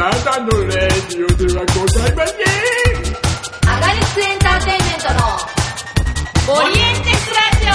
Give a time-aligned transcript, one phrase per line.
[0.00, 2.36] ただのレディオではございません
[3.68, 7.66] アガリスクエンターテインメントのオリエンテスラジ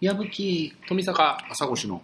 [0.00, 2.00] 矢吹富坂朝越の、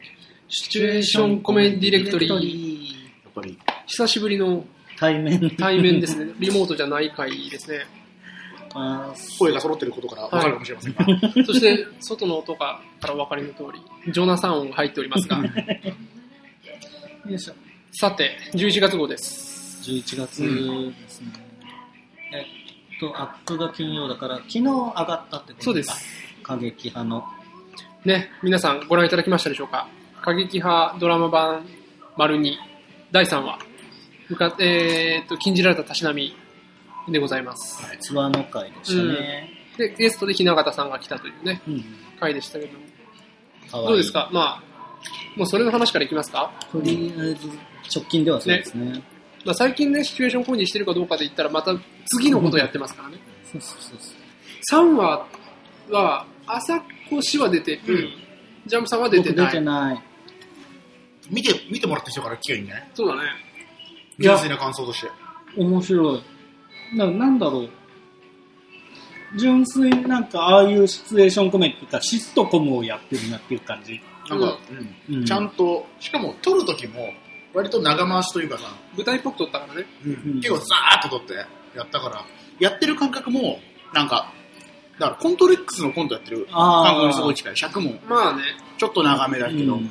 [0.49, 2.93] シチュエーションコメンディレクトリー。
[3.23, 4.65] やっぱり、久しぶりの
[4.99, 6.33] 対面対面ですね。
[6.41, 7.87] リモートじゃない回ですね。
[9.39, 11.07] 声が揃ってることからわかるかもしれませんが、
[11.47, 15.37] そして外の音がからお分かりの通りジョナサン音が入っておりますが。
[17.25, 17.55] よいしょ
[17.93, 19.81] さて11月号です。
[19.91, 21.33] 11月ですね、
[22.33, 22.43] え
[22.97, 25.63] っとアップが金曜だから昨日上がったってことか？
[25.63, 25.93] そうです。
[26.43, 27.25] 過激派の。
[28.05, 29.89] ね皆さんご覧いただきましたでしょうか？
[30.23, 31.67] 過激派ドラマ版
[32.17, 32.55] 丸2
[33.11, 33.59] 第3話。
[34.29, 36.37] むかえー、っと禁じられたたしなみ
[37.09, 41.85] でございます、ツアーの会でしたね、でゲストで雛形さんが来たというねうん。
[42.21, 43.87] 回でしたけども。
[43.89, 44.29] どうですか？
[44.31, 44.68] まあ
[45.37, 46.53] もうそれの話からいきますか？
[46.73, 47.49] とりあえず
[47.95, 49.03] 直近ではそうですね。
[49.45, 51.75] まあ、最近ね、シチュエーションコメディしてるかどうかで言ったら、また
[52.07, 53.19] 次のことをやってますからね。
[53.51, 54.93] そうそうそうそう。
[54.93, 55.27] 3話
[55.91, 56.83] は、朝
[57.13, 58.11] 越は出てる、
[58.67, 59.95] ジャンプさんは出て僕出てない。
[59.95, 60.03] ない
[61.31, 62.89] 見て、見てもらった人から聞きゃいいんじゃない？
[62.95, 63.21] そうだね。
[64.19, 65.11] 純粋な感想として。
[65.57, 66.97] 面白い。
[66.97, 67.71] ななんだろう。
[69.37, 74.59] 純粋になんかああいうシチュエーションコメディっていうかシットコムをやってるなっていう感じなんか、
[75.27, 77.13] ちゃんと、しかも撮るときも、
[77.55, 79.87] 割と長回しというかさ、舞台っぽく撮ったからね。
[80.05, 80.35] うん。
[80.41, 81.47] 結構ザーッと撮ってや
[81.83, 82.25] ったから、
[82.61, 83.61] やってる感覚も、
[83.95, 84.33] なんか、
[84.99, 86.87] だからコントレックスのコントやってるあー。
[86.87, 87.57] 感覚にすごい近い。
[87.57, 87.95] 尺も。
[88.09, 88.43] まあね、
[88.77, 89.91] ちょっと長めだけど、うん。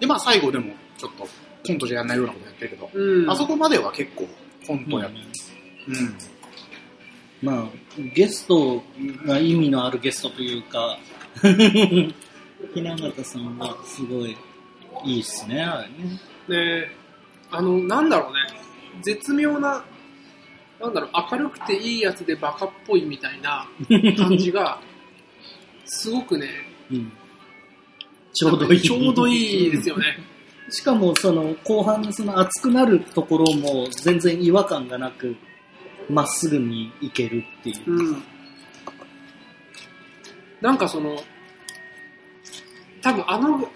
[0.00, 1.28] で、まあ最後でもちょっと
[1.66, 3.30] コントじゃやんないようなことやってるけど、うん。
[3.30, 4.28] あそこまでは結構
[4.66, 5.16] コントやって
[5.88, 6.16] うん。
[7.42, 7.64] まあ
[8.14, 8.82] ゲスト
[9.26, 10.98] が意味のあるゲストというか
[12.74, 14.36] 雛形さんはすごい
[15.04, 17.06] いいっすねあれねね
[17.50, 18.38] あの、なんだろうね。
[19.02, 19.84] 絶妙な、
[20.80, 23.68] なんだろう、明るくていいやつでバカっぽいみたいな
[24.16, 24.80] 感じが、
[25.84, 26.48] すごくね、
[26.90, 27.12] うん
[28.38, 30.18] ちょうどいいちょうどいいですよね。
[30.68, 35.36] しかもその後半その熱くなるところも全然違和感がなく
[36.10, 38.22] まっすぐにいけるっていう、うん。
[40.60, 41.16] なんかその、
[43.06, 43.70] 多分あの、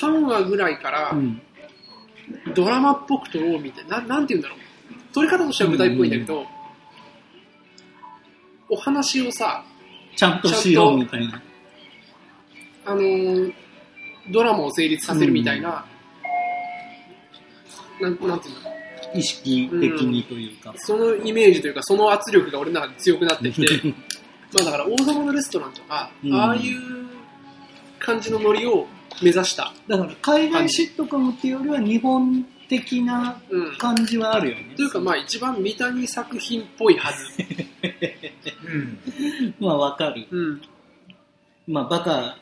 [0.00, 1.42] 3話ぐらいからうん。
[2.54, 4.58] ドラマっぽく撮ろうみたいな、ななんて言うんだろう。
[5.12, 6.46] 撮り方としては舞台っぽいんだけど、
[8.70, 9.62] お話をさ、
[10.16, 11.42] ちゃんとしようみたいな。
[12.86, 13.52] あのー
[14.30, 15.84] ドラマを成立させるみたいな、
[18.00, 18.76] なんなんていうんだろ
[19.14, 19.18] う。
[19.18, 23.94] 意識的にというか、そのイメージというか、その圧力が俺の中で強くなってきて、
[24.54, 26.34] まあだから王様のレストランとか、うん。
[26.34, 27.01] ああいう
[28.02, 28.86] 感じのノリを
[29.22, 29.72] 目指した。
[29.88, 33.76] だから海外シットコムっていうよりは日本的なうん。
[33.76, 37.26] 感じはあるよねというかまあ一番三谷作品っぽいはず。
[38.66, 39.54] うん。
[39.60, 40.62] まあわかるうん。
[41.66, 42.34] まあバカっ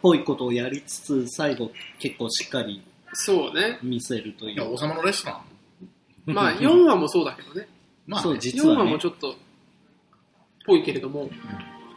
[0.00, 2.82] ぽいことをやりつつ最後結構しっかり
[3.12, 3.78] そうね。
[3.82, 5.42] 見せるといいや、う王様のレストラン
[6.34, 7.68] まあ4話もそうだけどね。
[8.06, 9.36] まあ、そうね、実4話はねもちょっと、
[10.64, 11.30] ぽいけれども、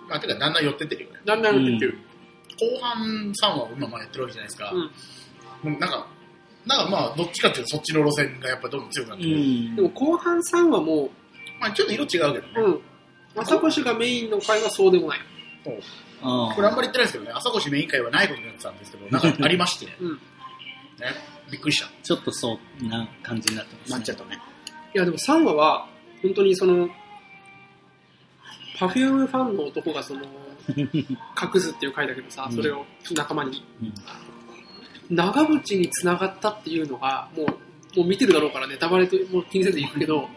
[0.10, 1.20] まあ、てか、だんだん寄ってってるよね。
[1.24, 1.98] だんだん出てる。
[2.62, 4.72] 後半3話を今まあやってるわけじゃないですか。
[4.72, 5.72] うん。
[5.72, 6.08] もうなんか、
[6.66, 9.38] なんかまあ、どっちかっていうとそっちの路線がやっぱどんどん強くなってうる。
[9.38, 11.10] んでも後半3話も、
[11.60, 12.42] まあ、ちょっと色違うけどね。
[12.56, 12.82] うん。
[13.36, 15.20] 朝越がメインの回はそうでもない。
[16.24, 20.20] あこれあんまり言ってないですけどね、朝越メイン会はないことになってたんですけど、なんかありまして、ね、うん。
[21.50, 21.90] びっくりした。
[22.04, 24.40] ちょっとそうな感じになってます、なっちゃったね。
[24.94, 25.88] いやでも3話は、
[26.22, 26.90] 本当にその、
[28.82, 30.22] パフュームファンの男がその、
[30.76, 32.56] 隠すっていう回だけどさ、うん。
[32.56, 33.64] それを仲間に。
[33.80, 35.16] うん。
[35.16, 40.28] 長渕に繋がったっていうのが、もう、もう見てるだろうからネタバレともう気にせず言くけど、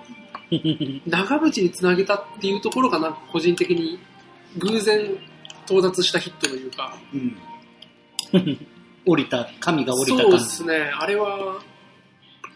[1.07, 3.99] 長渕に繋げたっていうところがなんか個人的に
[4.59, 5.17] 偶然
[5.65, 7.39] 到達したヒットというか、うん。
[9.07, 11.63] 降りた神が降りたそうですね、あれは、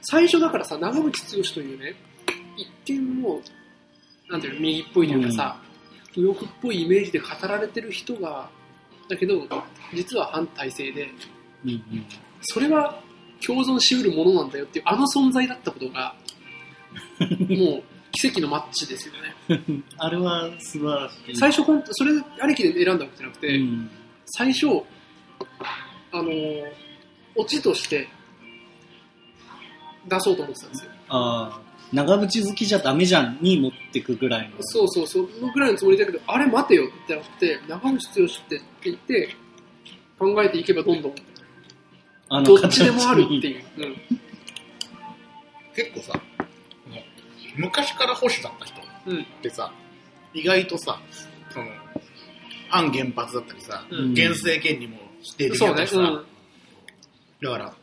[0.03, 1.95] 最初だからさ、長渕剛というね、
[2.85, 3.41] 一見も
[4.29, 5.63] う、なんていうの、右っぽいというかさ、
[6.19, 8.51] 右翼っぽいイメージで語られてる人が、
[9.09, 9.47] だけど、
[9.95, 11.09] 実は反体制で、
[11.65, 12.07] うんうん
[12.41, 13.03] それは
[13.45, 16.15] 共存しうるものなんだよっていう、あの存在だったことが、
[17.21, 17.83] もう
[18.13, 19.15] 奇跡のマッチですよ
[19.49, 19.83] ね。
[19.99, 23.91] あれは素晴らしい最初、それありきで選んだわけじゃなくて、うん
[24.27, 24.67] 最初、
[26.13, 26.89] あのー
[27.37, 28.09] オチとして
[30.09, 30.91] 出そうと思ってたんですよ。
[31.09, 39.37] ああ長渕好きじゃダメじゃんに持ってくぐらいのそうそうそのぐらいのつもりだけど、あれ待てよってなって、長渕剛ってって言って、
[40.19, 41.15] 考えていけばどんどん、
[42.31, 43.65] あどっちでもあるっていう。
[43.79, 43.97] うん。
[45.75, 46.21] 結構さ、
[47.57, 49.23] 昔から保守だった人うん。
[49.23, 49.73] ってさ、
[50.35, 51.01] 意外とさ、
[51.51, 51.67] その、
[52.69, 56.07] 反原発だったりさ、うん原生権利も否定的そうねだったり。
[56.07, 56.23] さ、
[57.43, 57.75] だから、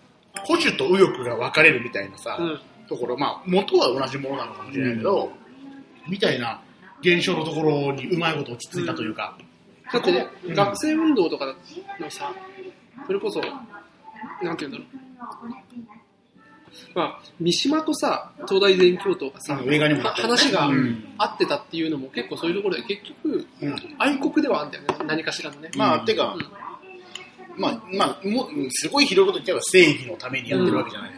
[0.43, 2.59] 保守と右翼が分かれるみたいなさ、うん。
[2.89, 2.97] うん。
[2.97, 5.31] ところ、まあ、元は同じものなのかもしれないけど、
[6.07, 6.61] みたいな
[7.01, 9.37] 現象のところにうまいこと落ち着いたというか、
[9.91, 11.45] だってね、うん学生運動とか
[11.99, 12.33] のさ、
[13.05, 13.41] それこそ、
[14.41, 15.05] なんて言うんだろう。
[16.93, 19.57] まあ、三島とさ、東大全教頭がさ、
[20.15, 21.03] 話がうん。
[21.17, 23.75] 合ってたっていうのも結構そういうところで、結局、うん。
[23.97, 25.71] 愛国ではあるんだよね、何かしらのね。
[25.75, 26.05] まあ、うん。
[26.05, 27.61] てかう、ん。
[27.61, 31.11] まあ、まあ、もう、すごい広いこと言っちゃえば正義のためにやってるわけじゃない。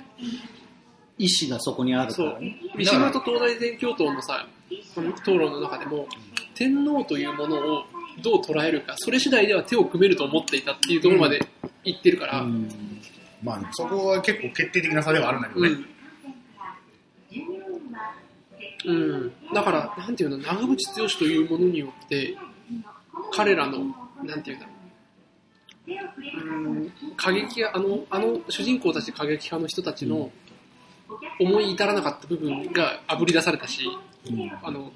[1.18, 2.60] 意志がそこにあるかそうらね。。
[2.76, 4.48] 三島と東大全教頭のさ、
[4.94, 6.08] この討論の中でも、
[6.56, 7.84] 天皇というものを
[8.22, 11.46] どう捉えるか、それ次第では手を組めると思っていたっていうところまで
[11.84, 12.70] 言ってるから、うん
[13.44, 15.70] まあ、そこは結構決定的な差ではあるんだけどね。
[18.86, 18.96] うん。
[18.96, 19.34] うん。
[19.54, 22.38] だから、なんていうの、長渕剛というものによって、
[23.34, 23.80] 彼らの、
[24.24, 24.78] なんていうんだろう。
[25.88, 30.32] うん、過激派、あの、あの主人公たち過激派の人たちの
[31.40, 33.90] 思い至らなかった部分が炙り出されたし、
[34.30, 34.52] うん。
[34.64, 34.92] あの、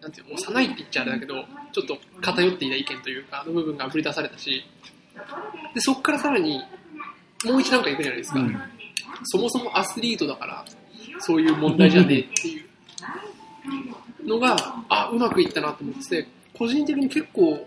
[0.00, 4.64] なんていうの、幼いって言っちゃあれだけど、ちょっと偏っていた意見というか、あの部分が炙り出されたし、
[5.74, 6.60] で、そこからさらに、
[7.44, 8.40] もう一段階いくじゃないですか。
[8.40, 8.60] うん。
[9.24, 10.64] そもそもアスリートだから、
[11.20, 12.60] そういう問題じゃねえってい
[14.24, 14.56] うのが、
[14.88, 17.66] あ、うまくいったなと思ってて、個人的に結構、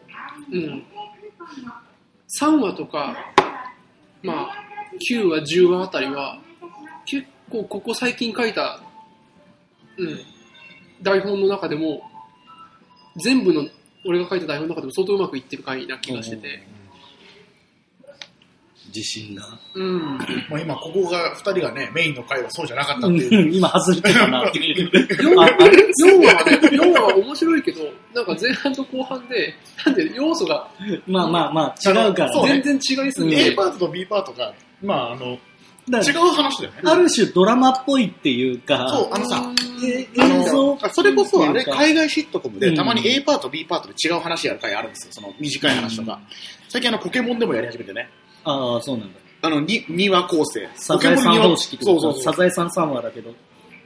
[0.51, 0.83] うん、
[2.39, 3.15] 3話とか、
[4.21, 4.49] まあ、
[5.11, 6.39] 9話、10話あたりは、
[7.49, 8.81] 結構ここ最近書いた、
[9.97, 10.19] うん、
[11.01, 12.01] 台本の中でも、
[13.23, 13.65] 全部の、
[14.05, 16.67] 俺が書いた台本の中でも相当うまくいってる回な気がしてて、
[18.93, 19.43] 自信が。
[19.75, 20.17] うん、
[20.49, 23.55] まあ今、ここが、二人がね、メインの回はそうじゃなかったっていう。
[23.55, 24.89] 今外れてたなっていう。
[24.89, 27.81] 4話ああれ？4話はね、4話は面白いけど、
[28.13, 29.53] なんか前半と後半で、
[29.85, 30.69] なんで要素が
[31.05, 32.61] まあまあまあ、違うからね。
[32.63, 35.37] 全然違いすぎ A て、パートと B パートが、まあ、あの、
[35.89, 36.81] 違う話だよね。
[36.83, 39.41] ある種ドラマっぽいっていうか、そう、あのさ、
[39.83, 40.07] 映
[40.49, 45.13] 像の、それこそあれ、海外シットコムで、うんたまに A パート、B パートで違う話やる回あるんですよ。
[45.13, 46.19] その短い話とか。
[46.67, 48.09] 最近あの、ポケモンでもやり始めてね。
[48.43, 49.19] ああ、そうなんだ。
[49.41, 50.67] あの、に2話構成。
[50.75, 52.23] サザエさんポケモンに方式そうそうそう。
[52.23, 53.33] サザエさん3話だけど。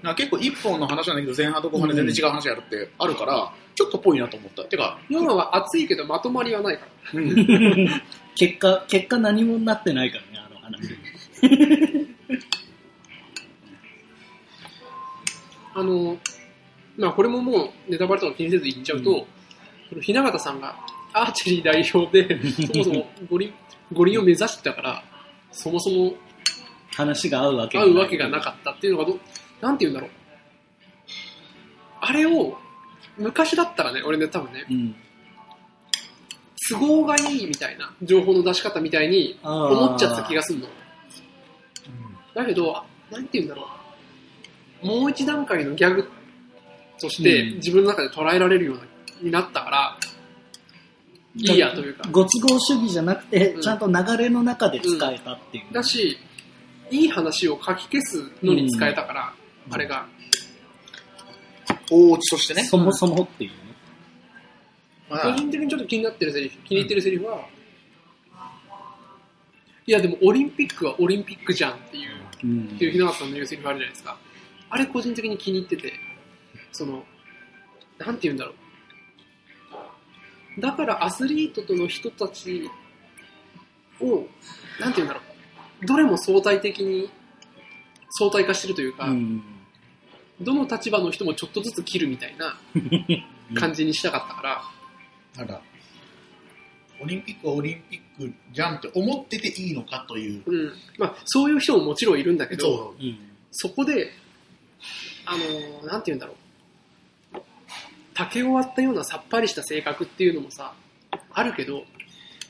[0.01, 4.63] な結構一本の話なんだけど、前半と後半で全然違う話やるってあるから、ちょっとぽいなと思った。
[4.63, 7.21] てか、4話は熱いけどまとまりはないから。
[8.35, 10.97] 結果、結果何もなってないからね、あの話。
[15.73, 16.17] あの、
[16.97, 19.25] まあこれももうネタバレとか気にせず言っちゃうと、
[19.89, 20.75] その雛形さんが
[21.13, 23.53] アーチェリー代表で、 そもそも五輪、
[23.91, 25.03] 五輪を目指してたから、
[25.51, 26.13] そもそも
[26.95, 29.19] 話が合うわけ会うわけがなかったっていうのがど、
[29.61, 30.09] なんて言うんだろう。
[32.01, 32.57] あれを、
[33.17, 34.95] 昔だったらね、俺ね、多分ね、うん。
[36.69, 40.67] 都合がいいみたいな、情報の出し方みたいに思っちゃった気がするの。
[42.33, 43.67] だけど、なんて言うんだろ
[44.83, 44.87] う。
[44.87, 46.09] もう一段階のギャグ
[46.99, 48.73] としてうん自分の中で捉えられるよ
[49.21, 49.97] うになったから、
[51.35, 52.07] いいやというか。
[52.11, 55.73] ご都合主義じゃなくて、うんちゃんと流れの中で使えたっていう。
[55.73, 56.17] だし、
[56.89, 59.33] いい話を書き消すのに使えたから、
[59.67, 60.05] うんあれが。
[61.89, 62.63] 大落ちとしてね。
[62.63, 63.57] そもそもっていうね。
[65.09, 67.45] まあ個人的にちょっと気になってるセリフ、気に入ってるセリフは、
[69.85, 74.17] いやでもオリンピックはオリンピックじゃんっていう、うんっていう日永さんの言うセリフあるじゃないですか。
[74.69, 75.93] あれ個人的に気に入ってて、
[76.71, 77.03] その、
[77.97, 78.53] なんて言うんだろ
[80.57, 80.61] う。
[80.61, 82.69] だからアスリートとの人たち
[83.99, 84.27] を、
[84.79, 85.21] なんて言うんだろ
[85.81, 85.85] う。
[85.85, 87.09] どれも相対的に
[88.11, 89.43] 相対化してるというか、うん
[90.41, 92.59] どの立場の人もちょっとずつ切るみたいな
[93.53, 94.63] 感じにしたかったから、
[95.35, 95.61] ただ、
[96.99, 98.10] オリンピックはオリンピック
[98.53, 100.43] じゃんって思ってていいのかという。
[100.45, 100.73] うん。
[100.97, 103.17] まあ、そういう人ももちろんいるんだけど、そうん
[103.51, 104.11] そこで、
[105.25, 107.41] あのーなんて言うんだろう。
[108.13, 110.73] 竹を割ったようなさっぱりした性格っていうのもさ、
[111.33, 111.83] あるけど、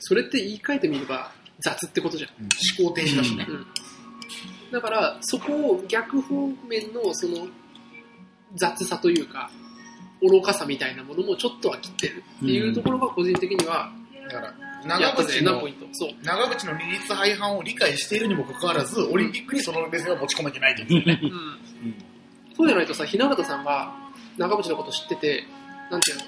[0.00, 2.30] それって言い換えてみれば雑ってことじゃん。
[2.30, 2.48] う。
[2.78, 3.46] 思考停止だしね。
[3.48, 3.66] うん。
[4.72, 7.46] だから、そこを逆方面のその
[8.54, 9.50] 雑さというか、
[10.20, 13.92] 愚かさみたいなものもちょっとは切ってるっていうところが個人的には、
[14.28, 15.62] だから、や長渕の。
[15.92, 16.10] そう。
[16.22, 21.20] 長渕の利率廃反を理解しているにもかかわらず、オリンピックにその目線を持ち込めてないというね。
[21.22, 21.32] うん。
[22.56, 23.92] そうじゃないとさ、雛形さんが
[24.36, 25.44] 長渕のこと知ってて、
[25.90, 26.24] なんていうの、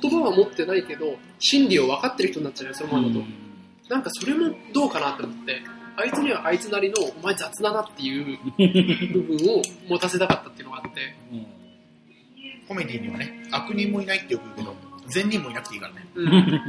[0.00, 3.20] 言葉は持ってないけど、真理を分かってる人になっちゃうよ、そのままだと。
[3.88, 5.62] なんかそれもどうかなって思って、
[5.96, 8.38] あいつにはあいつなりのお前雑だなっていう
[9.12, 11.46] 部分を持たせたかったっていうのがあって、うん
[12.68, 14.74] コメディにはね、悪人もいないってよく言うけど、
[15.06, 16.06] 善人もいなくていいからね。
[16.16, 16.60] うん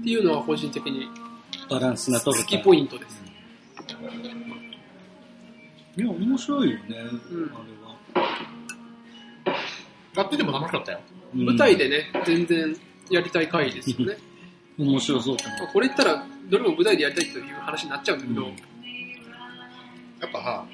[0.00, 1.08] っていうのは個人的に
[1.68, 2.44] バランスが取好。
[2.44, 3.22] きポイントです。
[5.96, 6.84] いや、面白いよね、
[7.30, 7.58] うんあ
[9.46, 9.58] れは。
[10.16, 11.00] やってても楽しかったよ。
[11.34, 12.76] うん舞台でね、全然
[13.10, 14.16] やりたい回ですよね。
[14.78, 15.70] 面白そうだまあね。
[15.72, 18.56] これ言ったら、どれも舞台でやりたいという話になっちゃうんだけど、うん
[20.20, 20.66] やっぱさ、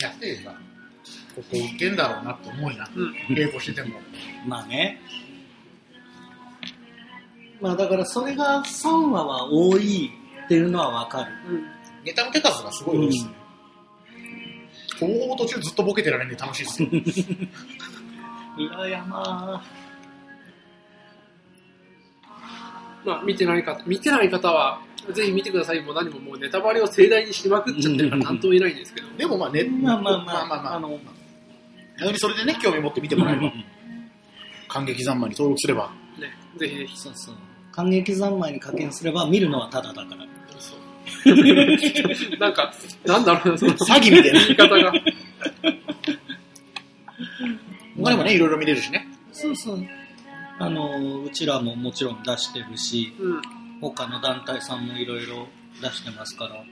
[0.00, 0.52] やっててさ、
[1.36, 2.68] ここ受けんだろうなって思。
[2.68, 2.74] うん
[3.28, 4.00] 稽古してても。
[4.46, 5.00] まあね。
[7.62, 10.10] まあだからそれが3話は多い
[10.44, 11.32] っていうのはわかる。
[11.48, 13.30] うんネタの手数がすごい多いですね。
[14.98, 16.88] ほぼほぼ途中ずっとボケてられるんで楽しいですよ。
[18.58, 19.62] 裏山。
[23.04, 24.80] まあ見てない方、見てない方は、
[25.12, 31.00] ぜひ見てくださいも何ももうネタバレを盛大にしまくっちゃってるから何とも言えないんですけど、 でもまあね、まあまあまあ、まあまあまああの、
[32.00, 33.52] 逆にそれでね、興味持って見てもらえれば、
[34.68, 36.96] 感激三昧に登録すれば、ね、ぜひぜひ。
[36.96, 37.34] そうそう。
[37.72, 40.26] 感激三昧に課金すれば見るのはタダだから。
[40.58, 40.78] そう
[42.38, 42.72] なんか、
[43.04, 44.40] なんだろうな、その詐欺みたいな。
[44.40, 44.92] 言い方が。
[47.96, 49.06] 他にもね、いろいろ見れるしね。
[49.32, 49.86] そうそう。
[50.58, 53.42] あの、うちらももちろん出してるし、うん。
[53.80, 55.48] 他の団体さんもいろいろ
[55.80, 56.62] 出してますから。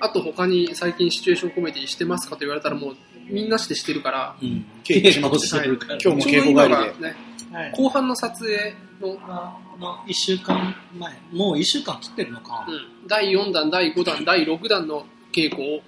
[0.00, 2.96] あと他に最近シチュエーションコメディしてますかと言われたらもう
[3.30, 4.66] みんなしてしてるから、うん。
[4.84, 5.98] 稽古しまくってしてるから。
[6.02, 7.16] 今日も稽古帰りでがね、
[7.54, 7.70] はい。
[7.70, 12.66] 後半の撮影の、あの、一週間前、もう一週間切ってるのか。
[12.68, 15.80] うん、第4弾、第5弾、第6弾の稽古を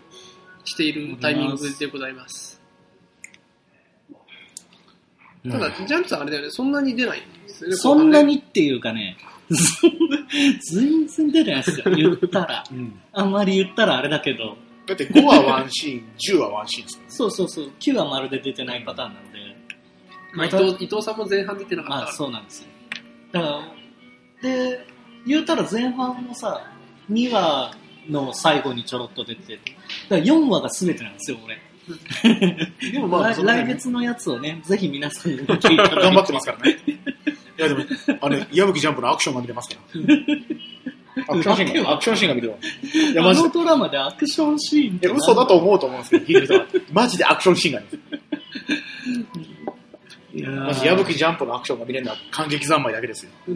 [0.64, 2.62] しているタイミングでございます。
[5.44, 5.50] うん。
[5.50, 7.76] ただ、ジャンプさんあれだよね、そんなに出ないんですよね。
[7.76, 9.16] そんなにっていうかね、
[10.70, 12.64] 全然出ないですよ、言ったら。
[13.12, 14.56] あんまり言ったらあれだけど、
[14.86, 19.25] だって5はワンシーン、10はワンシーンですからそうそうそう、9はまるで出てないパターンなので、
[20.36, 22.12] まあ、伊藤伊藤さんも前半出てなかったまあ。
[22.12, 22.68] そうなんですよ。
[23.32, 23.60] だから、
[24.42, 24.86] で、
[25.26, 26.70] 言うたら前半のさ、
[27.10, 27.74] 2話
[28.08, 29.60] の最後にちょろっと出てる。
[30.08, 31.58] だから4話が全てなんですよ、俺。
[32.92, 35.38] でもまあ、来月のやつをね、ぜひ皆さんに。
[35.46, 36.78] 頑張ってますからね。
[36.86, 37.84] いやでも、
[38.20, 40.14] あれ、矢吹ジャンプのアクションが見れますから。
[41.28, 42.58] アクションシーンが、アクションシーンが見れるわ。
[43.12, 43.54] いや、マジであの。
[43.54, 46.66] ドラマでアクションシーンっいてや嘘だと思うと思うんですけど、聞いてる人は。
[46.92, 47.98] マジでアクションシーンがある
[50.36, 53.30] んですいやマジ、矢吹ジャンプのアクションが見れるのは感激三昧だけですよ。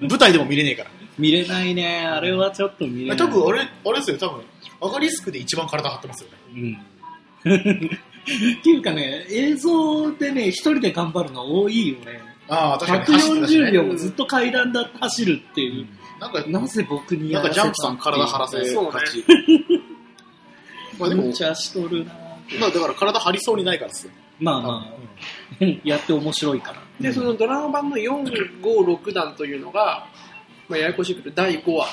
[0.00, 0.90] 舞台でも見れねえから。
[1.18, 2.06] 見れないね。
[2.06, 3.16] あれはちょっと見れない。
[3.16, 4.42] 多分、あれ、あれですよ、多分、
[4.80, 6.80] アガリスクで一番体張ってますよね。
[7.44, 7.50] うん。
[8.26, 12.20] っていうかね、映像でね、一人で頑張るの多いよね。
[12.48, 13.72] ああ、確かに走ってたし140ね。
[13.72, 15.86] 秒もずっと階段だって走るっていう。
[16.20, 18.90] なんか、なぜ僕にやなんらせたかジャンプさん体張らせそうね。
[20.98, 22.12] まあでもむ、ちゃしとるな
[22.60, 24.12] まあだから体張りそうにないからですよ。
[24.38, 24.86] まあま
[25.60, 26.82] あ、やって面白いから。
[27.00, 28.22] で、そのドラマ版の4、
[28.60, 30.06] 5、6弾というのが、
[30.68, 31.86] まあ、ややこしいけど、第5話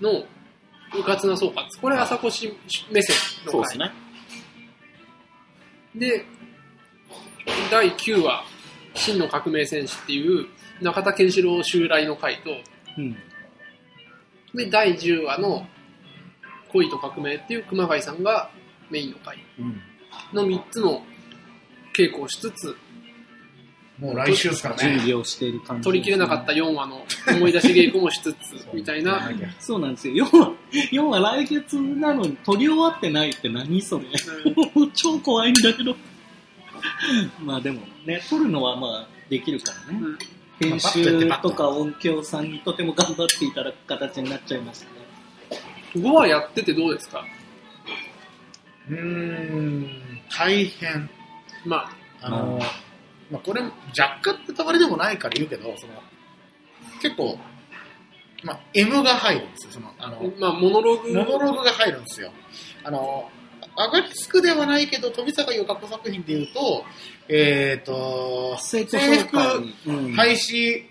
[0.00, 0.24] の、
[0.98, 1.80] うかつな総括。
[1.80, 2.54] これ、朝越
[2.90, 3.52] 目線の回。
[3.52, 3.92] そうですね。
[5.94, 6.26] で、
[7.70, 8.44] 第9話、
[8.94, 10.46] 真の革命戦士っていう、
[10.80, 12.50] 中田健志郎襲来の回と、
[12.98, 13.16] うん。
[14.54, 15.66] で、第10話の、
[16.68, 18.50] 恋と革命っていう熊谷さんが
[18.90, 19.80] メインの回うん。
[20.32, 21.02] の3つの
[21.96, 22.76] 稽古をしつつ、
[23.98, 24.90] もう来週ですからね。
[24.90, 25.84] 準備をしている感じ。
[25.84, 30.26] 取りきれなかった4話の思い出し稽古もしつつ、みたいな、そうなんですよ。
[30.26, 30.52] 4話、
[30.92, 34.04] 4話来月なのに撮り終わってないって何それ。
[34.94, 35.96] 超怖いんだけど。
[37.40, 39.98] まあでもね、撮るのはまあできるからね。
[40.02, 40.18] うん
[40.58, 45.60] 編集とか音響さんにとても頑張っていただく形になっちゃいましたね。
[45.96, 47.22] 5話やっててどうですか？
[48.88, 49.86] うーん、
[50.30, 51.10] 大変。
[51.66, 52.58] まあの、
[53.30, 53.72] まあこれ、若
[54.22, 55.94] 干ネタバレでもないから言うけど、その、
[57.02, 57.38] 結構、
[58.42, 59.72] まあ M が入るんですよ。
[59.72, 62.30] その、ああの、、まあ、モノローグ、モノローグが入るんですよ。
[62.84, 63.30] あの、
[63.76, 66.84] アガリスクではないけど、富坂洋過去作品で言うと、
[67.28, 69.36] えっ、と、生徒制服
[69.86, 70.84] うん廃止、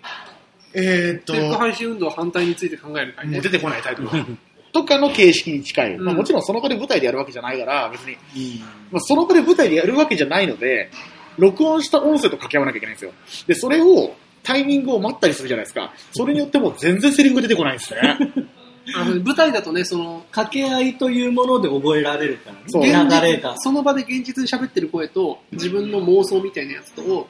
[0.74, 3.50] えっ、と、制服廃止運動反対について考える会ねもう出。
[3.50, 4.26] てこないタイトルが。
[4.72, 5.94] とかの形式に近い。
[5.94, 8.60] うんまあ、もちろんその場で舞台でやるわけじゃないから、別に、うん
[8.92, 10.90] まあ、その場で舞台でやるわけじゃないので、
[11.38, 13.12] 録音した音声と掛け合わなきゃいけないんですよ。
[13.46, 15.92] で、それを、タイミングを待ったりするじゃないですか。
[16.12, 18.00] それによってもう全然セリフが出てこないんですね。
[18.94, 22.62] あの舞台だとね、その、掛け合いというもので覚えられるからね。
[22.68, 23.42] そう流現れ。
[23.56, 27.28] その場で現実に喋ってる声と、自分の妄想みたいなやつとを、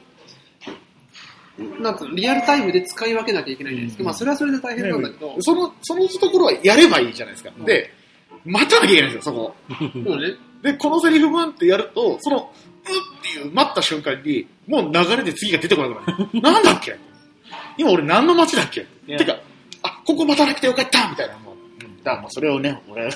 [1.80, 4.04] なんつうの、リアルタイムで使い分けなきゃいけないじゃないですか。
[4.04, 7.50] まあ、それはそれで大変なんだけど、その、そのところはやればいいじゃないですか。
[7.64, 7.90] で、
[8.44, 9.54] 待たなきゃいけないんですよ、そこ。
[9.98, 16.40] もうね、で、このセリフ文ってやると、その、うっていう待った瞬間に、もう流れで次が出てこなくなる。
[16.40, 16.96] なんだっけ？
[17.78, 18.86] 今俺何の街だっけ？
[19.06, 19.38] てか、
[19.82, 21.36] あ、ここ待たなくてよかったみたいな。
[22.28, 23.10] それをね、俺、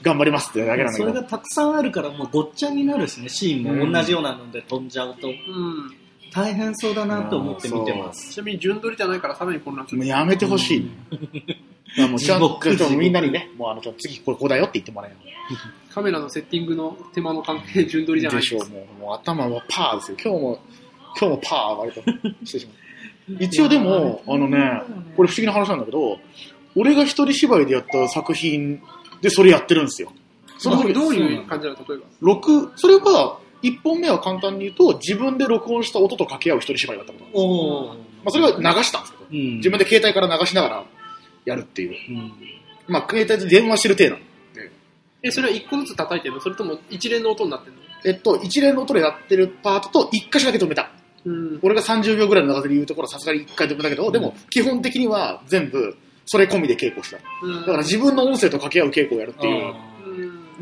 [0.00, 1.10] 頑張りますってだけなんだけど。
[1.10, 5.28] それがたくさんあるからもうごっちゃになるしね、シーンも同じようなので飛んじゃうと。
[5.28, 5.34] うん。
[6.34, 8.32] 大変そうだなと思って見てます。
[8.32, 9.98] ちなみに順取りじゃないからさらに混乱する。
[9.98, 10.90] もうやめてほしい。
[11.94, 12.58] いやもうちゃんと
[12.96, 15.16] みんなにね、もうあの、ちょっと次ここだよって言ってもらえよ。
[15.90, 20.16] カメラのセッティングの手間の関係で順取りじゃないでしょう、もう、もう頭はパーですよ。
[20.24, 20.60] 今日も、
[21.20, 22.00] 今日もパー割と
[22.46, 22.76] してしまう。
[23.38, 24.82] 一応でも、あのね、
[25.16, 26.18] これ不思議な話なんだけど、
[26.74, 28.80] 俺が一人芝居でやった作品
[29.20, 30.10] でそれやってるんですよ。
[30.56, 31.78] その時どういう感じなの？
[31.86, 32.04] 例えば。
[32.20, 38.08] 録、それは、一本目は簡単に言うと、自分で録音した音と掛け合う一人芝居だったことなんです。
[38.24, 40.84] まあ、それは流したんですけど、うん自分で携帯から流しながら
[41.44, 41.90] やるっていう。
[41.90, 42.32] うん
[42.88, 44.22] まあ、携帯で電話してる体なの。
[45.22, 46.40] え、それは一個ずつ叩いてるの？
[46.40, 47.82] それとも一連の音になってるの？
[48.04, 50.90] えっと、一連の音でやってるパートと一箇所だけ止めた。
[51.24, 51.60] うん。
[51.62, 57.18] 俺が30秒ぐらいの長さで言うところはさすがに一回止めたけど、でも基本的には全部それ込みで稽古した。
[57.42, 59.74] うんだから自分の音声と掛け合う稽古をやるっていううん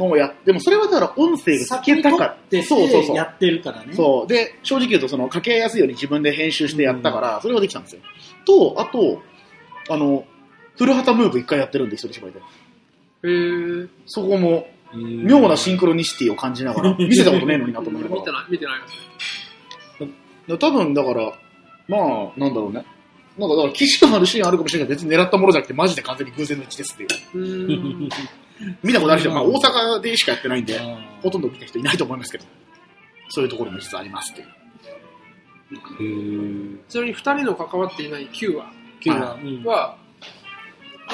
[0.00, 3.94] のをやって、でもそれはだから音声が先に撮かってそうそうそうやってるからね。
[3.94, 4.26] そう。
[4.26, 8.02] で、正直言うとその掛け合いやすいように自分で編集してやったから、それができたんですよ。
[8.46, 9.22] と、あと、
[9.88, 10.24] あの、
[10.76, 12.40] 古畑ムーブ一回やってるんで、一人芝居で。
[13.24, 13.88] へー。
[14.06, 18.20] そこも、うん妙なシンクロニシティを感じながら、見せたことねえのになと思いながら。
[18.20, 18.72] 見てない、見てな
[20.56, 20.58] い。
[20.58, 21.32] 多分だから、
[21.86, 21.96] ま
[22.36, 22.84] あ、なんだろうね。
[23.38, 27.38] なんかだから、騎士感あるシーンあるかもしれないけど、別に狙ったものじゃなくて、マジで完全に偶然の一致ですっていう。
[27.38, 28.08] うん。
[28.82, 30.82] 見たことある人は、まあ、大阪でしかやってないんで、あ
[31.22, 32.44] ほとんど見た人いないと思いますけど、
[33.28, 34.48] そういうところも実はありますっていう。
[36.88, 38.72] ちなみに二人の関わっていない9話
[39.64, 39.96] は、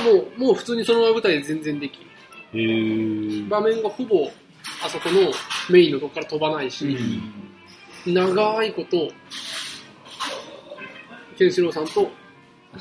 [0.04, 2.06] もう、もう普通にそのまま舞台で全然できる。
[3.48, 4.30] 場面がほぼ、
[4.84, 5.30] あそこの
[5.70, 6.96] メインのとこから飛ばないし、
[8.06, 9.10] 長いこと、
[11.38, 12.10] ケンシロウさんと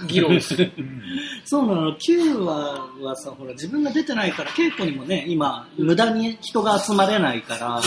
[0.08, 0.72] 議論する。
[1.46, 7.82] そうなの、9話はさ、ほら、自分が出てないから、稽古にもね、今、無駄に人が集まれないから、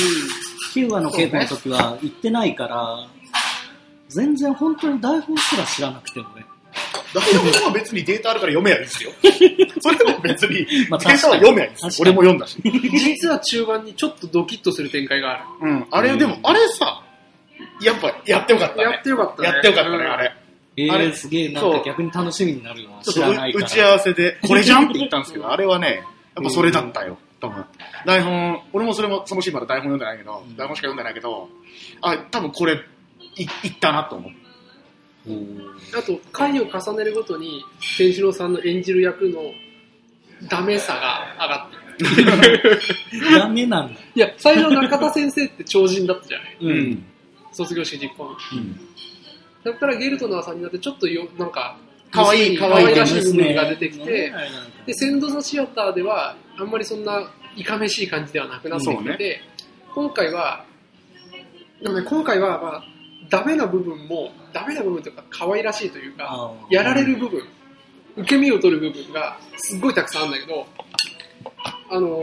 [0.74, 3.06] 9話の稽古の時は行ってないから、
[4.08, 6.46] 全然本当に台本すら知らなくてもね。
[7.14, 9.10] 台本は別にデータあるから読めばいいですよ。
[9.80, 12.58] それも別に、デまあータは読めばいいで俺も読んだし。
[12.62, 15.42] 実は中盤にちょっとドキッとする展開がある。
[15.62, 15.86] うん。
[15.90, 17.02] あれ、でも、あれさ、
[17.80, 18.82] やっぱ、やってよかったね。
[18.82, 19.48] やってよかったね。
[19.48, 20.32] やってよかったね、うんあれ。
[20.78, 23.02] えー、あれすげえ、なんか逆に楽しみになるよな。
[23.02, 23.66] 知らないから。
[23.66, 26.04] 打ち合わせで、 これじゃんって言ったんですけど、あれはね、
[26.36, 27.64] やっぱそれだったよ、多分。
[28.06, 31.48] 台本、俺もそれも、そのシーンまで台本読んでないけど、うん台本しか読んでないけど、
[32.00, 32.80] あ、多分これ、
[33.36, 33.48] い、いっ
[33.80, 34.32] たなと思う。
[35.96, 37.64] あと、回を重ねるごとに、
[37.96, 39.52] ケンシロウさんの演じる役の
[40.48, 41.88] ダメさが上がってる。
[43.38, 44.00] ダメなんだ。
[44.14, 47.04] いや、最初中田先生って超人だったじゃないうん。
[47.52, 48.30] 卒業式実行の。
[48.30, 48.80] うん。
[49.72, 51.78] だからゲルトナーさんになってちょっとよ、なんか、
[52.10, 54.32] 可愛い可可愛い愛らしい部分が出てきねて、
[54.86, 59.40] で、センドザシアターでは、あんまりそんないかめしい感じではなくなってきてて、
[59.94, 60.64] 今回は、
[61.82, 62.84] でもね、今回は、まあ、
[63.28, 67.42] ダメな部分も、ダメな部分というか、可愛らしいというか、やられる部分、
[68.16, 70.66] 受け身を取る部分が、すっごいたくさんあるんだけど、
[71.90, 72.20] あの、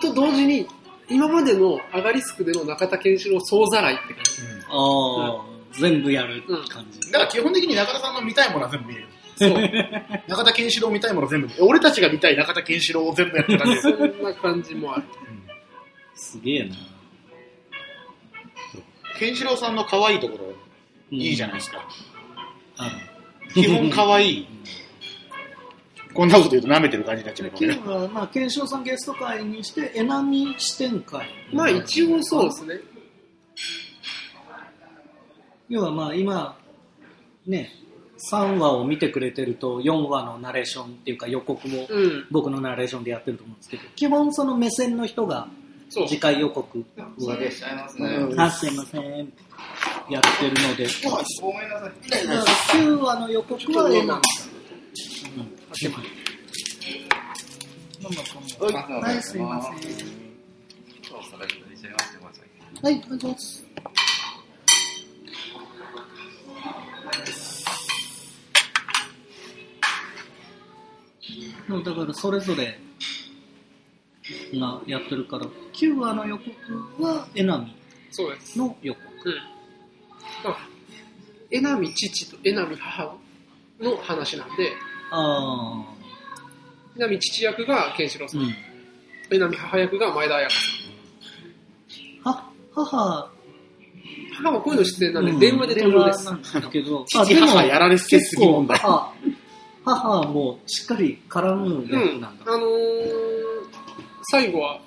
[0.00, 0.66] と同時に、
[1.08, 4.42] 今までのアガリスクでの中田健志郎総ざらいって感じ。
[4.70, 7.12] ああ、全部やる感じ。
[7.12, 9.08] だから基本的に中田さんの見たいものは全部見れる。
[9.36, 9.50] そう。
[10.28, 11.64] 中田健志郎見たいもの全部見れる。
[11.66, 13.88] 俺たちが見たい中田健志郎を全部やってる感じです。
[13.90, 15.04] そんな感じもある。
[16.14, 16.76] すげえな。
[19.18, 20.62] 健志郎さんの可愛いところ、うん
[21.20, 21.86] いいじゃないですか。
[22.78, 22.90] あ
[23.52, 24.48] 基本可愛い。
[26.14, 28.08] こんなこと言うと舐めてる感じになっちゃうけどね。
[28.08, 31.28] まあ、検証さんゲスト会にして、エナミ視点会。
[31.52, 32.80] まあ一応そうですね。
[35.72, 36.54] 要はまあ今、
[37.46, 37.70] ね、
[38.30, 42.26] 3話を見てくれてると、4話のナレーションっていうか予告もうん。
[42.30, 45.48] 僕のナレーションでやってると思うんですけど、基本その目線の人が。
[46.08, 46.82] 次回予告を、
[47.20, 48.08] 下げしちゃいますね。
[48.08, 49.02] うんあ、すいません、
[50.08, 50.86] やってるので、
[51.42, 52.10] ごめんなさい。
[52.10, 52.44] だから
[52.80, 54.22] 9話の予告はエナミ。
[55.36, 55.42] うん
[62.82, 62.90] はい。
[62.90, 63.36] はい、お願い
[71.72, 72.78] もうだからそれぞれ
[74.54, 77.74] がやってるから、9話の予告はエナミ
[78.10, 78.58] そうです。
[78.58, 79.06] の予告。
[80.44, 80.50] うん。
[80.50, 80.56] あ
[81.50, 83.16] 江波父と江波母
[83.80, 84.72] の話なんで、
[85.10, 85.82] あ
[86.98, 88.32] 江波父役がケンシロウあ。
[88.32, 88.54] さ、うんん。
[89.30, 90.60] 江波母役が前田彩香さ
[92.30, 93.30] は、母、ん。
[94.34, 96.24] 母はこういうの出演なんで、電話で登場です。
[96.26, 98.78] 電話なんだけど、父母やられせすぎ問題
[99.84, 101.88] 母母もしっかり絡むうん。
[101.88, 102.44] 役なんだ。
[102.46, 102.70] あのー、
[104.30, 104.80] 最後は、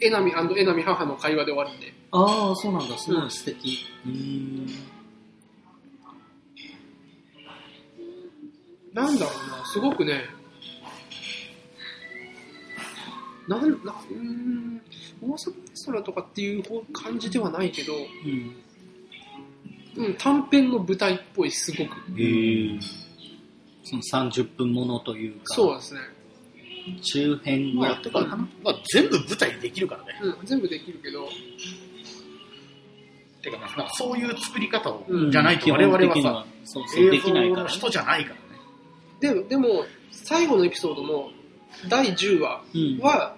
[0.00, 2.98] 江波江波母の会話で終わるんで、ああ、そうなんだ。
[2.98, 3.86] すごい素敵。
[4.06, 4.66] うーん。
[8.92, 10.24] なんだろうな、すごくね、
[13.46, 14.80] なん、な、うーん、
[15.20, 15.36] 大阪レ
[15.74, 17.94] ストランとかっていう感じではないけど、
[19.96, 20.04] うん。
[20.04, 22.20] うん、短編の舞台っぽい、すごく。
[22.20, 22.78] へえ。
[23.90, 26.00] その30分ものというか、そうですね。
[27.02, 28.20] 中編まあ、の、てか、
[28.62, 30.18] まあ、全部舞台にできるからね。
[30.22, 31.28] うん、全部できるけど、
[33.42, 37.62] てか、なんかそういう作り方を、うんじゃないと我々基本的にはそうさ、そう、で映像きないから、ね。
[37.62, 38.40] の人じゃないからね。
[39.20, 41.30] でも、でも、最後のエピソードの
[41.88, 42.98] 第10話うん。
[42.98, 43.36] は、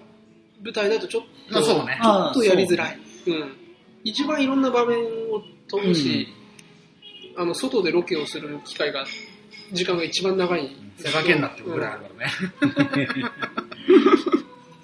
[0.63, 1.99] 舞台だとちょっと、まあそうね。
[2.01, 2.99] ちょっとやりづらい。
[3.27, 3.57] うん。
[4.03, 6.27] 一番いろんな場面を飛ぶし、
[7.37, 9.05] あの、外でロケをする機会が、
[9.71, 11.09] 時間が一番長いんだけど。
[11.09, 12.31] 手がけんなってぐらいあるからね。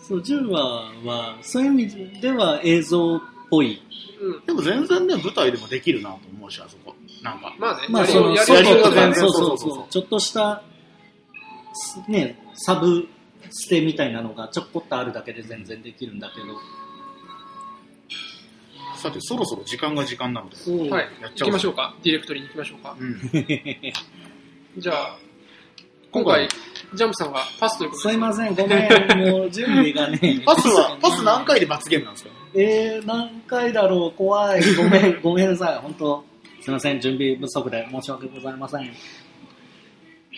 [0.07, 3.81] そう、10話は、そういう意味では映像っぽい。
[4.19, 4.33] うん。
[4.33, 4.45] うん。
[4.45, 6.95] でも全然ね、舞台でもできるなと思うし、あそこ。
[7.21, 7.53] なんか。
[7.59, 10.63] まあね、まあ、その、やり外と全然そうそうそうそうそうそう、ちょっとした、
[11.73, 13.07] すね、サブ
[13.51, 16.47] ステみたいなのがちょこっとあるだけで全然できるんだけど。
[18.95, 20.89] さて、そろそろ時間が時間なので。
[20.89, 21.07] はい。
[21.21, 21.95] やっちゃおう行きましょうか。
[22.03, 22.97] ディレクトリーに行きましょうか。
[22.99, 23.19] うん。
[24.79, 25.17] じゃあ、
[26.11, 26.47] 今回、
[26.93, 28.09] ジャンプさんがパスということで。
[28.11, 30.41] すいません、ごめん、もう準備がね。
[30.45, 32.31] パスは、 パス何回で罰ゲームなんですか？
[32.55, 34.61] えー、何回だろう、怖い。
[34.75, 36.23] ごめん、 ごめんなさい、本当
[36.61, 38.83] すいません、準備不足で申し訳ございません。
[38.85, 38.87] い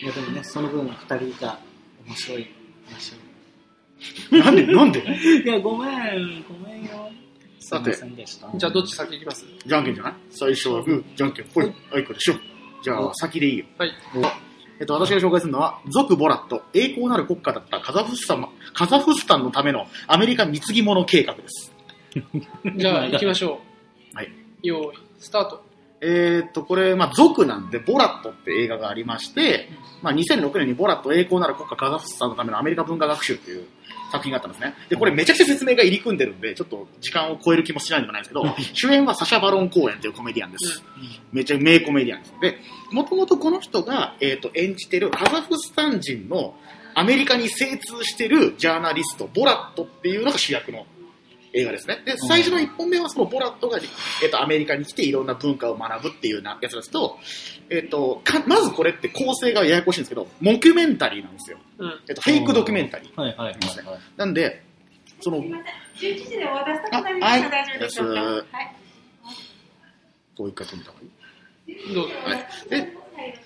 [0.04, 1.58] や、でもね、その分、二人が
[2.06, 2.46] 面白い。
[2.90, 4.98] 面白なんで、なんで？
[5.00, 5.42] い。
[5.42, 7.08] いや、ごめん、ごめんよ。
[7.60, 8.50] すいませんでした。
[8.56, 9.46] じゃあ、どっち先行きます？
[9.64, 10.14] じゃんけんじゃない？
[10.30, 11.72] 最初はグー、じゃんけんぽい。
[11.94, 12.34] あいこでしょ。
[12.82, 13.66] じゃあ、先でいいよ。
[13.78, 13.92] はい。
[14.80, 21.72] えっと、私が紹介するのは、族ボラット、栄光なる国家だったカザフスタン、カザフスタンのためのアメリカ貢ぎ物計画です。
[22.76, 23.60] じゃあ、行きましょ
[24.12, 24.16] う。
[24.16, 24.32] はい。
[24.62, 25.64] 用意、スタート。
[26.04, 29.68] えーっと、これ、まあ、族なんで、ボラットって映画がありまして、
[30.02, 33.66] まあ、2006年にボラット栄光なる国家カザフスタンのためのアメリカ文化学習っていう
[34.10, 34.74] 作品があったんですね。
[34.88, 40.82] で、これめちゃくちゃ説明が入り組んでるんで、ちょっと時間を超える気もしないでもないですけど、主演はサシャ・バロン公演というコメディアンです。
[41.32, 42.34] めちゃ名コメディアンです。
[42.40, 42.58] で、
[42.90, 46.56] もともとこの人が、えーっと、演じてるカザフスタン人の
[46.94, 50.84] アメリカに精通してるジャーナリスト、ボラットっていうのが主役の
[51.54, 52.00] 映画ですね。
[52.04, 53.78] で、最初の1本目はそのボラットが、
[54.22, 57.18] えっと、アメリカに来ていろんな文化を学ぶっていうやつですと、
[57.68, 61.58] えっと、かまずこれって構成がややこしいんですけど、モキュメンタリーなんですよ。
[61.78, 62.00] うん。
[62.08, 63.20] えっと、フェイクドキュメンタリー。
[63.20, 63.54] はいはいはい
[63.86, 64.00] はい。
[64.16, 64.62] なんで、
[65.20, 65.52] その、11
[65.98, 68.20] 時でお渡したくなりまあはいした大丈夫でしょうか？
[68.22, 68.76] はい。
[70.36, 72.08] こう一回止めた方がいいどう？
[72.08, 72.14] ぞ。
[72.24, 72.46] はい。
[72.70, 72.96] で、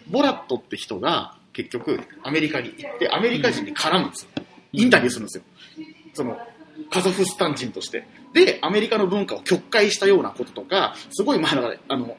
[0.09, 4.31] ボラットって人が結局アメリカに行って、アメリカ人に絡むんですよ。
[4.73, 5.45] インタビューするんですよ。
[6.15, 6.39] その、
[6.91, 8.07] カザフスタン人として。
[8.33, 12.17] で、アメリカの文化を曲解したようなこととか、すごい、まあ、だから、あの、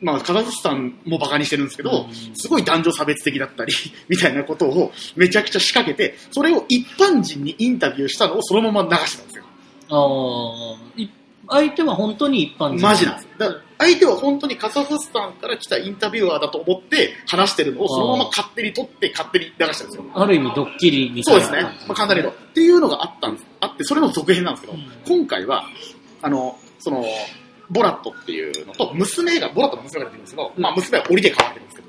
[0.00, 3.72] まあ、カザフスタンもバカにしてるんですけど、すごい男女差別的だったり、
[4.08, 9.44] みたいなことをめちゃくちゃ仕掛けて、それを一般人にインタビューしたのをそのまま流したんですよ。
[9.90, 11.08] ああ、い
[11.48, 12.80] 相手は本当に一般人。
[12.80, 13.50] マジなんですよ。
[13.50, 20.04] だ相手は本当にカザフスタンから来たインタビュアーだと思って話してるのをそのまま勝手に撮って勝手に流したんですよ。
[20.14, 21.46] ある意味ドッキリみたいうな。
[21.46, 21.70] そですね。
[21.88, 22.42] まあ、簡単に言うと。
[22.44, 23.46] っていうのがあったんです。
[23.60, 25.64] あって、それの続編なんですけど、うん今回は、
[26.20, 27.04] あの、その、
[27.70, 31.88] ボラットっていうのと、娘が、ボラットの娘が出てるんですけど、まあ娘は檻で飼われてるんですけど、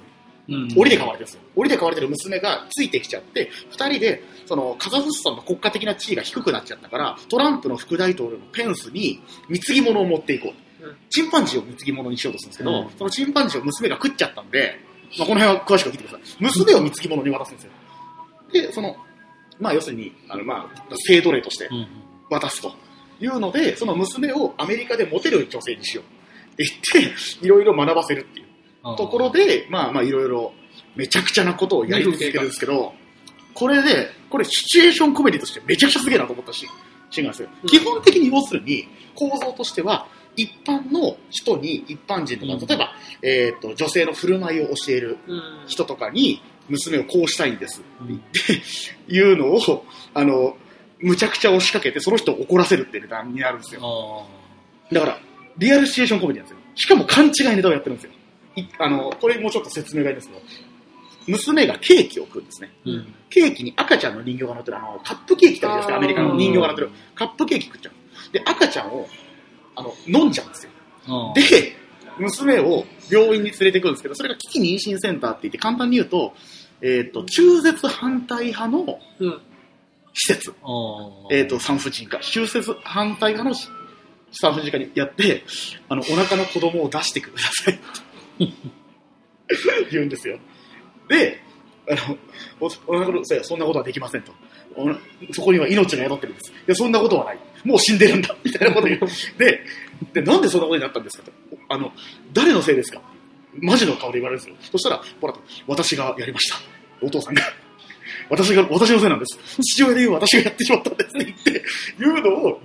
[0.49, 0.79] うん。
[0.79, 1.41] 檻で飼われてるんですよ。
[1.57, 10.70] 檻で飼われてる娘がついてきちゃって、二人で、その、カザフスタンの国家的な地位が低くなっちゃったから、トランプの副大統領のペンスに貢ぎ物を持っていこう。
[10.81, 14.79] うんチンパンジーを貢ぎ物にしようとするんですけど、うんそのチンパンジーを娘が食っちゃったんで、
[15.17, 16.21] まあ、この辺は詳しく聞いてください。
[16.39, 17.71] 娘を貢ぎ物に渡すんですよ。
[18.53, 18.95] で、その、
[19.59, 21.87] まあ要するに、あの、まあ、性奴隷としてうん。
[22.29, 22.73] 渡すと
[23.19, 26.63] いうので、その娘をアメリカでモテる女性にしようって
[26.93, 28.47] 言って、いろいろ学ばせるっていう
[28.95, 30.53] ところで、まあまあいろいろ
[30.95, 32.93] めちゃくちゃなことをやり続けるんですけど、
[33.53, 36.67] これで、これシチュエーションコメディとしてめちゃくちゃすげえなと思ったし、
[37.09, 37.49] シーンなんですよ。
[37.63, 45.41] うん基本的に要するに構造としては、一般の人に、一般人とか、うん例えば、えっ、と、女性の振る舞いを教えるうん。
[45.67, 50.55] 人とかに、娘をこうしたいんですうんっていうのを、あの、
[50.99, 53.81] むちゃくちゃ押しかけて、その人を怒らせるっていうネタになるんですよ。
[54.91, 55.19] あだから、
[55.57, 56.71] リアルシチュエーションコメディなんですよ。
[56.75, 58.11] しかも勘違いネタをやってるんですよ。
[58.55, 60.41] いあの、これもちょっと説明がいいんですけど、
[61.27, 62.71] 娘がケーキを食うんですね。
[62.85, 63.13] うん。
[63.29, 66.89] ケーキに赤ちゃんの人形が乗ってる、あの、カップケーキってあるじゃないですか、アメリカの人形が乗ってる。
[67.15, 68.33] カップケーキ食っちゃう。
[68.33, 69.07] で、赤ちゃんを、
[69.75, 70.71] あの、飲んじゃうんですよ。
[71.07, 71.75] うんで、
[72.17, 76.33] 娘を病院に連れてくるんですけど、それが危機妊娠センターって言って、簡単に言うと、
[76.81, 79.41] えっ、と、中絶反対派のうん。
[80.13, 83.55] 施設、おーえっ、と、産婦人科、中絶反対派の
[84.31, 85.43] 産婦人科にやって、
[85.87, 88.53] あの、お腹の子供を出してくださいって
[89.91, 90.37] 言うんですよ。
[91.07, 91.41] で、
[91.89, 92.17] あの、
[92.59, 94.33] おお腹の、そんなことはできませんと。
[95.31, 96.51] そこには命が宿ってるんです。
[96.51, 97.39] いや、そんなことはない。
[97.63, 98.35] もう死んでるんだ。
[98.43, 98.99] みたいなこと言う。
[99.37, 99.61] で、
[100.13, 101.31] で、なんでそんなことになったんですかと。
[101.69, 101.91] あの、
[102.33, 103.01] 誰のせいですか？
[103.59, 104.55] マジの顔で言われるんですよ。
[104.71, 105.33] そしたら、ほら、
[105.67, 106.57] 私がやりました。
[107.01, 107.43] お父さんが。
[108.29, 109.37] 私が、私のせいなんです。
[109.61, 111.63] 父親で言う私がやってしまったんですって言って、
[111.99, 112.61] 言うのを、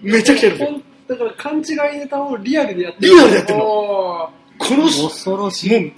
[0.00, 0.80] めちゃくちゃやるんですよ。
[1.08, 3.70] だから勘違いネタをリアルでやってリアルでやってるのの。
[4.58, 5.80] この人、恐ろしい。
[5.80, 5.92] も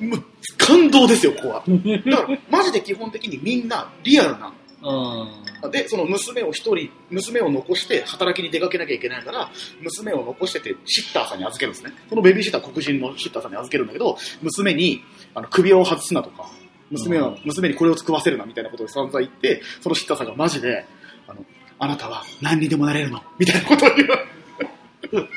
[0.00, 0.24] う、もう、
[0.58, 1.64] 感動ですよ、ここは。
[1.66, 4.52] だから、マジで基本的にみんなリアルな。
[4.84, 5.70] うん。
[5.70, 11.92] で、その娘を一人、娘を残して働きに出かけなきゃいけないから、娘を残してて、シッターさんに預けるんですね。
[12.10, 15.02] そのベビーシッター黒人のシッターさんに預けるんだけど、娘に、
[15.34, 16.50] あの、首輪を外すなとか、
[16.90, 20.84] 娘は、うん娘にこれを食わせるなみたいなことを散々言って、そのシッターさんがマジで、
[21.26, 21.44] あの、
[21.78, 23.22] あなたは何にでもなれるの？
[23.38, 25.28] みたいなことを言う。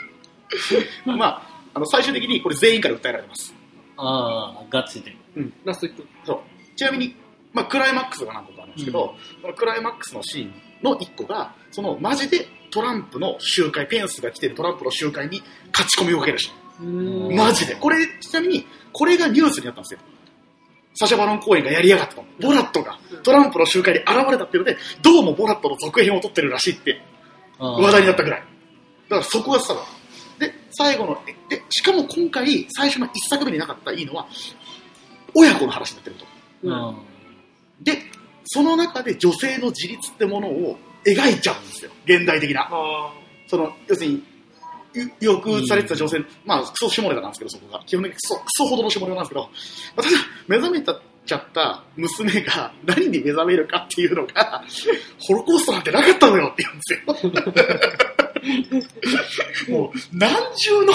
[1.18, 1.42] まあ、
[1.74, 3.56] あの、最終的にこれ全員から訴えられます。
[3.98, 5.16] ああ、ガチで。
[5.64, 6.08] ラスト1分。
[6.26, 6.40] そう。
[6.76, 7.16] ちなみに、
[7.58, 15.42] まあ、クライマックスが何個かあるんですけど、そのクライマックスのシーンの1個が、そのマジでトランプの集会、ペンスが来てるトランプの集会に
[15.74, 17.76] 勝ち込みをかけるし、うんマジで。
[17.76, 20.00] これ、ちなみに、これがニュースになったんですよ。
[20.94, 22.26] サシャ・バロン公演がやりやがったと。
[22.40, 27.02] ボラットがトランプの集会に現れたっていうので、どうもボラットの続編を撮ってるらしいって
[27.58, 28.40] 話話題になったぐらい。
[28.40, 28.46] だ
[29.10, 29.84] からそこがスタート。
[30.40, 34.28] で、最後の、で、しかも今回、最初の一作目になかったいいのは、
[35.34, 36.26] 親子の話になってると。
[36.64, 36.96] うん。
[37.82, 37.98] で、
[38.46, 41.92] その中で女性の自立ってものを描いちゃうんですよ。
[42.06, 42.70] 現代的な。
[42.72, 43.14] あ
[43.48, 44.24] その、要するに、
[44.94, 47.84] よよくされてた女性、まあ、クソ下ネタなんですけど、そこが。
[47.86, 49.50] 基本的にクソ、クソほどの下ネタなんですけど、ま
[49.98, 54.64] あただ、目覚めたちゃった娘が何に目覚めるかっていうのが、
[55.20, 56.94] ホロコーストなんてなかったのよって言うんです
[59.70, 59.78] よ。
[59.78, 60.94] もう、何重の、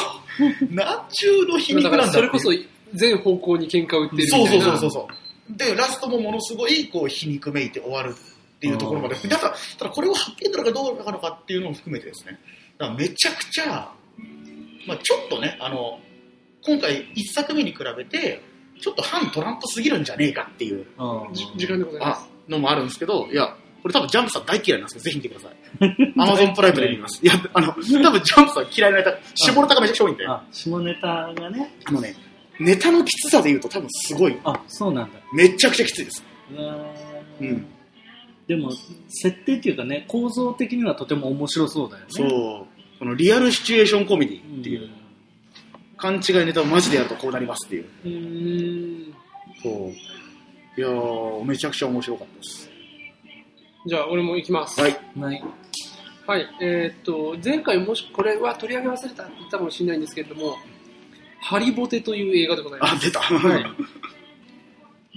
[0.71, 2.51] 何重の皮肉なんだそれこそ
[2.95, 4.51] 全方向に喧嘩を売ってるみたそういな。
[4.51, 5.22] そうそうそうそう。
[5.57, 9.17] で、ラストもものすごい、こう、皮肉めいて終わるっていうところまで。
[9.29, 9.49] だ、た
[9.85, 12.39] だこれをハッピーエンドなのかどうなのかっていうのも含めてですね。
[12.79, 13.93] だからめちゃくちゃ、
[14.87, 16.01] まあちょっとね、あの、
[16.65, 18.41] 今回一作目に比べて、
[18.81, 20.87] ちょっと反トランプすぎるんじゃねえかっていう
[21.57, 22.51] 時間でございますあ。
[22.51, 26.15] のもあるんですけど、いや、これ多分ジャンプさん大嫌いなんですけど、ぜひ見てください。
[26.19, 27.21] アマゾンプライムで見ます。
[27.25, 31.75] いや、あの、多分ジャンプさん嫌いなネタ、下ネタがめちゃくちゃ多いんで、ああ、下ネタがね。
[31.91, 32.15] のね、
[32.61, 35.19] ネタのきつさで言うと多分すごい、あ、そうなんだ。
[35.33, 36.25] めちゃくちゃきついです。
[37.41, 37.67] うんん。
[38.47, 38.71] でも、
[39.09, 42.07] 設定っていうかね、構造的にはとても面白そうだよね。
[42.11, 44.61] そう、このリアルシチュエーションコメディうん。
[44.61, 44.91] っていう、
[45.97, 47.87] 勘違いネタをマジでやるとこうなりますっていう。
[48.05, 49.15] うーん。
[49.63, 50.81] そう。
[50.81, 52.71] いやー、めちゃくちゃ面白かったです。
[53.87, 54.81] じゃあ、俺も行きます。
[54.81, 54.97] はい。
[55.19, 55.43] はい。
[56.25, 60.57] はい、えーっと、前回もしこれは取り上げ忘れたって言ったかもしれないんですけれども、
[61.43, 63.21] ハリボテという映画でございまあ、出た。
[63.21, 63.65] ははい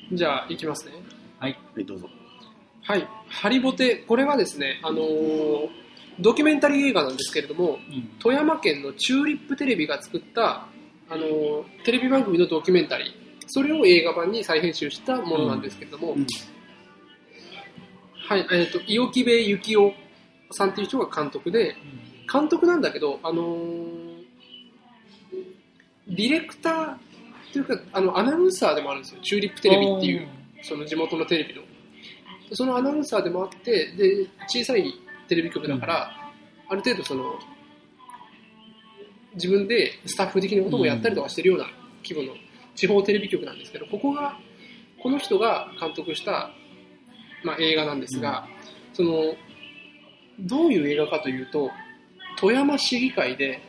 [0.09, 0.13] す。
[0.15, 0.93] じゃあ、行きますね。
[1.39, 1.57] はい。
[1.77, 2.09] い、どうぞ。
[2.81, 5.69] はい、ハリボテ、これはですね、あのー
[6.17, 8.09] ドキュメンタリー映画なんですけれども、うん。
[8.19, 10.67] 富山県のチューリップテレビが作った、
[11.09, 13.07] あのーテレビ番組のドキュメンタリー、
[13.47, 16.25] それを映画版に再編集したものなんですけれども、うん
[18.15, 19.91] はい、えーっと、伊予木部幸雄
[20.51, 21.75] さんっていう人が監督で、
[22.31, 24.04] 監督なんだけど、あのー
[26.07, 26.97] ディレクターっ
[27.53, 29.21] ていうか、あの、アナウンサーでもあるんですよ。
[29.21, 30.27] チューリップテレビっていう、
[30.61, 31.61] その地元のテレビの。
[32.53, 34.93] そのアナウンサーでもあって、で、小さい
[35.27, 36.11] テレビ局だから、
[36.67, 37.39] ある程度その、
[39.33, 41.65] 自分でスタッフ的なこともやったりとかしてるような
[42.03, 42.37] 規模の
[42.75, 44.37] 地方テレビ局なんですけど、ここが、
[45.01, 46.51] この人が監督した、
[47.43, 48.47] まあ、映画なんですが、
[48.93, 49.35] その、
[50.39, 51.71] どういう映画かというと、
[52.37, 53.61] 富山市議会で、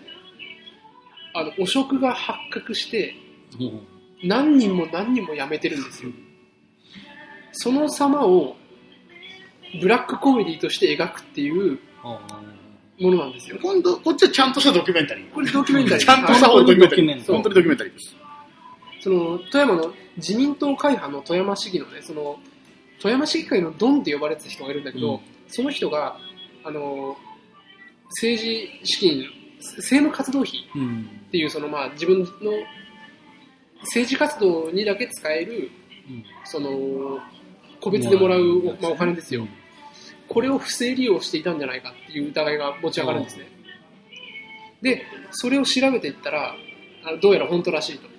[1.39, 3.15] あの、汚職が発覚して、
[3.61, 3.81] うん。
[4.25, 6.11] 何人も何人も辞めてるんですよ。
[7.53, 8.57] その様を、
[9.81, 13.59] ブラックコメディとして描くっていうものなんですよ。
[13.61, 15.31] 今度、こっちはちゃんとしたドキュメンタリー。
[15.31, 17.03] これドキュメンタリーちゃんとした方のドキュメンタリー。
[17.03, 18.17] ドキュメンタリー本当にドキュメンタリーです。
[19.01, 22.39] その、富山の自民党会派の富山市議のね、その、
[23.01, 26.19] 富山市議会のドンって呼ばれてた人がいるんだけど、うんその人が、
[26.65, 27.17] あの、
[28.09, 29.25] 政治資金、
[29.59, 31.11] 政務活動費うん。
[31.29, 32.27] っていうそのまあ自分の
[33.83, 35.71] 政治活動にだけ使える、
[36.09, 37.21] うんその、
[37.81, 39.47] 個別でもらう、まあ、お金ですよ。
[40.29, 43.49] これを不正利用していたんじゃないかっていう疑いが持ち上がるんですね。
[44.83, 46.55] で、それを調べていったら、
[47.05, 48.09] あのどうやら本当らしいと。
[48.09, 48.17] うん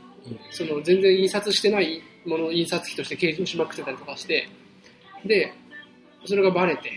[0.52, 4.50] その全然印刷してないものを印刷費として計上しまくってたりとかして、
[5.26, 5.54] で、
[6.26, 6.92] それがバレて、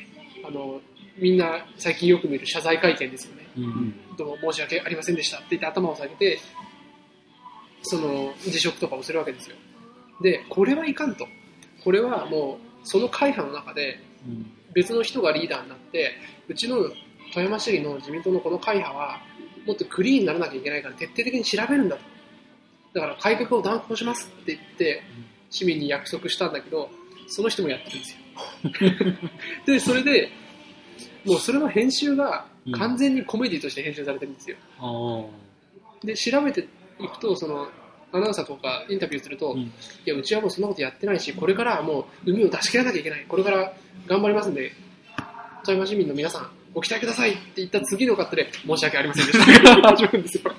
[0.44, 0.80] あの、
[1.16, 3.46] みんな最近よく見る謝罪会見ですよね。
[3.56, 6.38] うんどうも申し訳ありませんでしたって言って頭を下げて、
[7.82, 9.56] その辞職とかをするわけですよ。
[10.20, 11.26] で、これはいかんと。
[11.82, 16.12] これはもう、その会派の中でうん別の人がリーダーになって、
[16.48, 16.76] うちの
[17.32, 19.20] 富山市議の自民党のこの会派は、
[19.66, 22.02] もっとクリーンにならなきゃいけないから徹底的に調べるんだと。
[22.92, 25.02] だから改革を断行しますって言って、
[25.48, 26.90] 市民に約束したんだけど、
[27.26, 28.18] その人もやってるんですよ。
[29.66, 30.30] で、それで、
[31.24, 34.56] もうそれの編集が完全にコメディとして編集されてるんですよ。
[36.04, 36.66] で、調べて
[36.98, 37.68] いくと、その、
[38.12, 39.72] アナウンサーとかインタビューすると、うんい
[40.04, 43.24] や、うちはもうそんなことやってないし、これからはもう海を出し切らなきゃいけない。
[43.28, 43.72] これから
[44.06, 44.72] 頑張りますんで、
[45.64, 50.52] 富山市民の皆さん、ご期待くださいって言った次のカットで、申し訳ありませんでしたから始まるんですよ。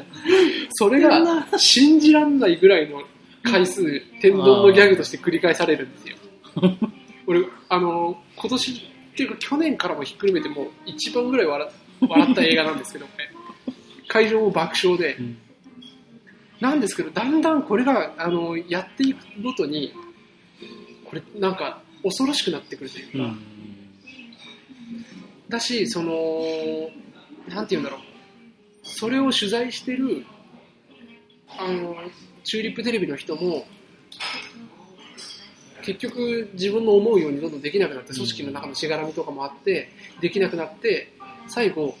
[0.72, 3.02] それが信じらんないぐらいの
[3.42, 6.16] 回数、天丼のギャグとして繰り返されるんですよ。
[7.26, 11.68] 俺、あの、今年っていうか去年からもひっくるめてもう一番ぐらい笑
[12.06, 13.30] 笑った映画なんですけど、これ。
[14.08, 15.38] 会場も爆笑で、うん。
[16.60, 19.94] なんですけど、だんだんこれが、あの、やっていくごとに、
[21.06, 23.38] これ、なんか、恐ろしくなってくるというか、うん。
[25.48, 26.12] だし、その、
[27.48, 28.00] なんて言うんだろう、
[28.82, 30.26] それを取材してる、
[31.58, 31.96] あの、
[32.44, 33.66] チューリップテレビの人も、
[35.86, 39.88] 結局自分の思うようにどんどんできなくなって、組織の中のしがらみとかもあって、
[40.20, 41.12] できなくなって、
[41.46, 41.96] 最後、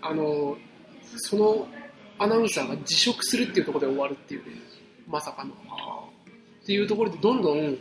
[0.00, 0.56] あの、
[1.16, 1.66] その
[2.18, 4.52] アナウンサーが辞職するっていうところで終わるっていうね、
[5.08, 5.52] まさかの。
[5.52, 7.76] っていうところでどんどん、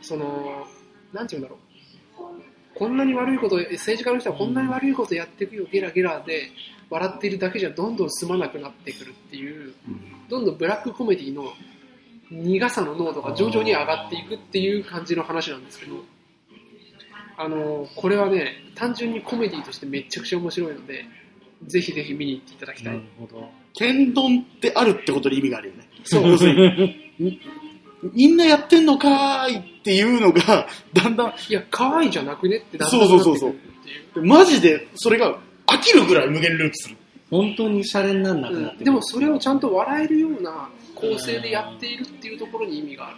[0.00, 0.66] その、
[1.12, 2.78] なんて言うんだろう。
[2.78, 6.50] こんなに悪いこと、政治家の人はこんなに悪いことやっていくよ、ゲラゲラで、
[6.88, 9.74] 笑っているだけじゃどんどん済まなくなってくるっていう、
[10.28, 11.52] どんどんブラックコメディの
[12.30, 15.96] 苦さの濃度が徐々に上がっていくっていう感じの話なんですけど、
[17.38, 21.04] あの、これはね、単純にコメディとしてめちゃくちゃ面白いので、
[21.66, 22.90] ぜひぜひ見に行っていただきた。
[22.90, 23.48] ないるほど。
[23.74, 25.88] 天丼ってあるってことで意味があるよね。
[26.04, 26.54] そう要する
[27.18, 27.40] に
[28.12, 34.26] みんなやってんのかーいっていうのが、 だんだん、いや、可愛いじゃなくねってだんだんそうそうそうそうなってくるっていう。
[34.26, 36.96] マジでそれが飽きるぐらい無限ループする。
[37.30, 43.16] 本当にシャレになんなくなってくるでもそれをちゃんと笑えるような構成でやっているっていうところに意味がある。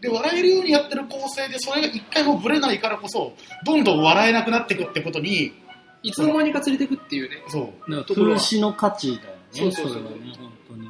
[0.00, 3.34] で、笑えるようにやってる構成で、それが一回もブレないからこそ、
[3.66, 5.52] どんどん笑えなくなっていくってことに、
[6.02, 7.42] いつの間にか連れてくっていうね。
[7.48, 7.90] そう。
[7.90, 9.40] なんか風刺の価値だよね。
[9.52, 10.88] そうそうそうれはね、本当に。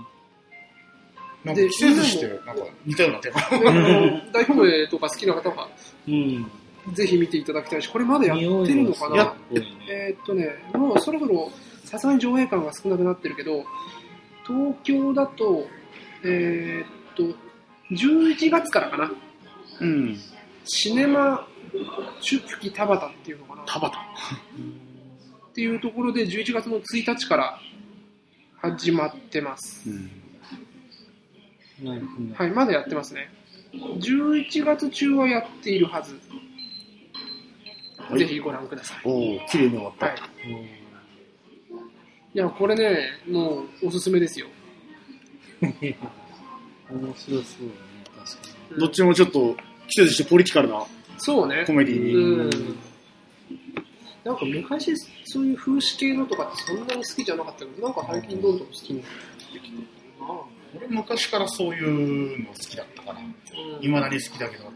[1.44, 3.68] なんか季節して、なんか似たようなテーマ。
[3.68, 3.72] あ
[4.20, 5.68] の大本営とか好きな方は、
[6.06, 6.50] うん。
[6.92, 9.70] ぜひ見ていただきたいし、これまだやってるのかやなってるね。
[9.88, 11.50] えーっとね、もうそろそろ
[11.84, 13.64] さすがに上映感が少なくなってるけど、
[14.46, 15.66] 東京だと、
[16.24, 17.22] えーっと、
[17.92, 19.12] 11月からかな、
[19.80, 20.18] うん。
[20.64, 21.46] シネマ
[22.20, 23.96] 出揮田端っていうのかな、田畑。
[25.50, 27.58] っていうところで11月の1日から
[28.60, 29.90] 始まってます。
[29.90, 30.10] うん。
[31.82, 33.32] なるほどねはい、まだやってますね。
[33.72, 36.18] 11月中はやっているはず。
[37.98, 39.00] はいぜひご覧ください。
[39.04, 40.06] おお綺麗に終わった。
[40.06, 40.16] はい。
[42.32, 44.48] いや、これね、もうおすすめですよ。
[46.90, 47.42] 面白そうだね、
[48.18, 49.56] 確かどっちもちょっと
[49.88, 50.84] 季節してポリティカルな
[51.18, 51.64] そうね。
[51.66, 52.14] コメディに。
[52.14, 52.50] うん。
[54.24, 59.10] なんか昔、そういう風刺系のとかってそんなに好きじゃなかったけど、なんか最近どんどん好きになっ
[59.52, 59.74] てきてる
[60.20, 60.40] な
[60.76, 63.18] 俺昔からそういうの好きだったから。
[63.18, 63.34] うん
[63.82, 64.72] いまだに好きだけど。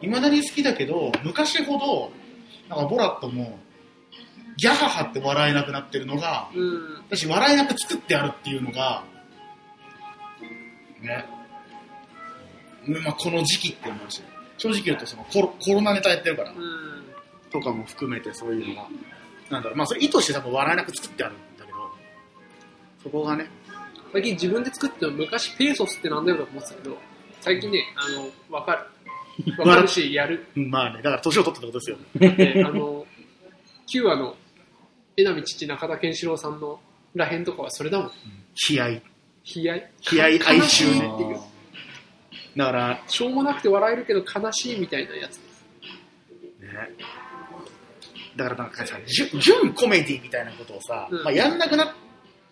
[0.00, 2.12] いまだに好きだけど、昔ほど、
[2.68, 3.58] なんかボラットも、
[4.56, 7.02] ギャハハって笑えなくなってるのが、うん。
[7.08, 9.04] 私笑えなく作ってあるっていうのが、
[11.02, 11.26] ね。
[12.86, 14.22] うんまあ、この時期っていうし、
[14.58, 17.02] 正直言うとそのコロコロナネタやってるから、うん。
[17.50, 18.88] とかも含めてそういうのが、
[19.50, 21.78] なんだろう、まあそれ意図して多分笑えなく作ってあるんだけど、
[23.02, 23.46] そこがね、
[24.12, 26.98] 最近自分で作っても昔ペーソスってなんだよと思ってたけど、
[27.40, 28.10] 最近ね、あ
[28.50, 28.86] の、わかる。
[29.58, 30.46] わかるし、やる。
[30.56, 31.98] うんまあね、だから年を取ったってことですよ。
[32.54, 33.06] で、あの、
[33.92, 34.36] 9話の、
[35.16, 36.80] 江波父中田健志郎さんの
[37.14, 38.10] らへんとかはそれだもん。
[38.70, 39.02] 悲哀。
[39.44, 39.90] 悲哀。
[40.12, 41.40] 悲哀哀愁ねっていう。
[42.56, 45.40] だから、ね、しょうもなくて笑えるけど悲しいみたいなやつ。
[48.36, 51.88] だからなんかさ、純純コメディみたいなことをさ、うんまあやんなくなっ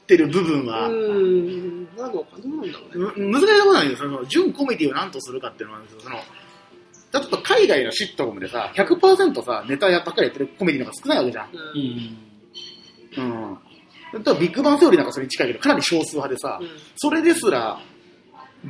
[0.03, 3.27] ってる部分は、うーん、なのか、どうなんだろうね。
[3.29, 4.11] む難しいところなんですよ。
[4.11, 11.49] その、純コメディを何とするかっていうのは、その、例えば海外のシットコムでさ、100%さ、ネタやばっかりやってるコメディの方が少ないわけじゃん。
[13.19, 13.59] うんうん。
[14.13, 14.23] うん。
[14.23, 17.81] 例えばビッグバンセオリーなんかそれに近いけど、かなり少数派でさ、うんそれですら、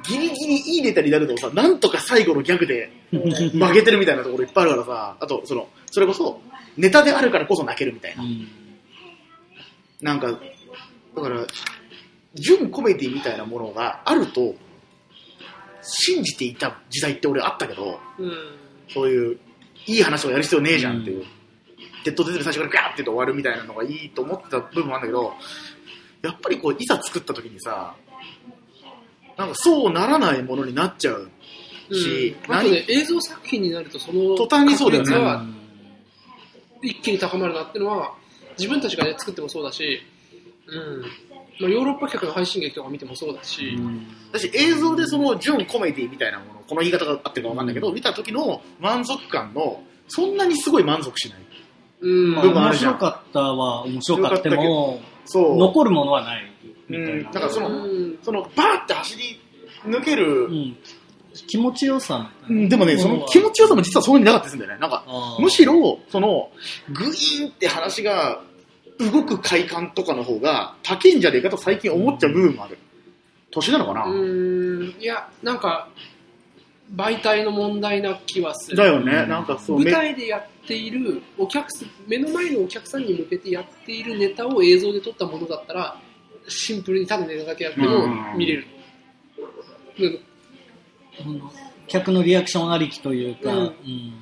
[0.05, 6.41] ギリギリいいネタになるとさ、なんとか最後のギャグで負けてるみたいなところいっぱいあるからさ、あと、その、それこそ、
[6.77, 8.23] ネタであるからこそ泣けるみたいな。
[10.01, 10.41] なんか、
[11.17, 11.45] だから、
[12.35, 14.55] 純コメディみたいなものがあると、
[15.83, 18.33] 信じていた時代って俺あったけど、うん。
[18.93, 19.39] そういう、
[19.87, 21.21] いい話をやる必要ねえじゃんっていう。
[21.21, 21.29] デッ
[22.05, 25.35] ドデッドで最初からガーって終わるみたいなのがいいと思ってた部分もあるんだけど、
[26.23, 27.95] やっぱりこう、いざ作った時にさ、
[29.37, 31.31] なんかそうならないものになっちゃう
[31.95, 35.55] し、うん、あとね、映像作品になるとその途端にそうだよね
[36.83, 38.15] 一気に高まるなっていうのは、
[38.59, 40.01] 自分たちが、ね、作ってもそうだし、
[40.67, 41.03] うん。
[41.61, 43.79] まあ、ヨーロッパ客の配信劇とか見てもそうだし、
[44.33, 51.39] だし映像でその純コメディみたいなもの、この言い方が合ってるかわかんないけど、見た時の満足感の、そんなにすごい満足しない。
[52.01, 52.35] うん。
[52.35, 55.57] まあ、部分あるじゃん面白かったは面白かっても、そう。
[55.57, 56.43] 残るものはない
[56.89, 57.31] みたうん、いな。
[57.31, 59.41] だからその、うんそのバーって走り
[59.85, 60.77] 抜ける、うん
[61.47, 64.81] 気持ちよさみたいなうんでもね、その気持ちよさも実はそんなになかったりするんだよね。
[64.81, 65.05] なんか、
[65.39, 66.51] むしろ、その、
[66.89, 68.41] グイーンって話が
[68.99, 72.79] 動く快感とかの方が高いんじゃねえかと最近思っちゃう部分もある。
[73.53, 74.95] 年なのかな、うん。
[74.99, 75.89] いや、なんか、
[76.95, 78.77] 媒体の問題な気はする。
[78.77, 79.27] だよね。
[79.27, 81.69] なんかそう、舞め台でやっているお客
[82.07, 85.97] 目の前のお客さんに向けてやっているネタを映像で撮ったものだったら
[86.49, 88.67] シンプルにただネタだけやってもうん見れる、
[91.87, 94.15] 客のリアクションありきというか、うんうん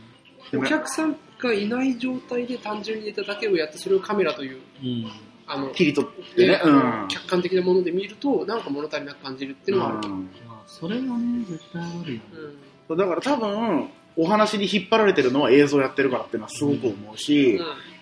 [0.51, 5.11] お客さんがいない状態で単純にネタだけをやってそれをカメラといううん
[5.49, 6.61] あの、切り取ってねね。
[6.62, 7.09] うん。
[7.09, 17.59] 客観的なもので見るとなんか物足りなく感じるっていうのはあると、うんうんまあ、それはね絶対あるよ、だから多分、お話に引っ張られてるのは映像やってるからっていうのはすごく思うし、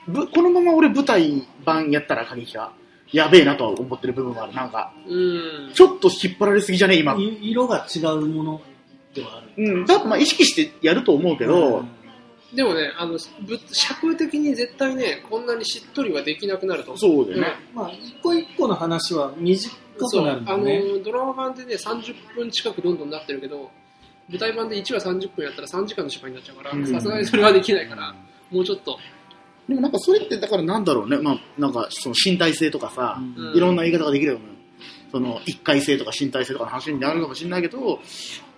[0.08, 2.72] ぶこのまま俺舞台版やったら過激は、
[3.12, 4.52] やべえなとは思ってる部分もある。
[4.52, 5.70] なんか、うん。
[5.72, 7.14] ちょっと引っ張られすぎじゃね今。
[7.14, 8.60] い色が違うもの
[9.14, 9.64] ではある。
[9.64, 11.84] うん、多分まあ意識してやると思うけど、
[12.54, 16.98] でもねあのぶ尺的に絶対ねこんなにしっとりはできなくなると思う。
[16.98, 17.48] そうだよね。
[17.74, 20.64] まあ一個一個の話は短くそうなるんあの
[21.02, 23.70] ドラマ版でね30分近くどんどんなってるけど
[24.28, 26.82] 舞台版で1話30分やったら3時間の芝居になっちゃうかうん。
[26.82, 28.14] らさすがにそれはできないから
[28.50, 28.98] もうちょっと、
[29.68, 31.18] でもなんかそれってだからなんだろうね。
[31.18, 33.56] まあなんかその身体性とかさ、うん。
[33.56, 34.44] いろんな言い方ができるよね。
[35.10, 38.00] その一回性とか身体性とかの話になるかもしれないけど、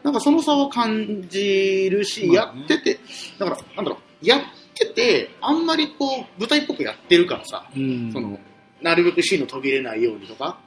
[0.03, 2.99] なんかその差を感じるし、やってて、
[3.39, 4.41] だからなんだろう、やっ
[4.75, 8.11] てて、あんまりこう舞台っぽくやってるからさ、うん。
[8.13, 8.39] その、
[8.83, 10.59] なるべくシーンの途切れないようにとか、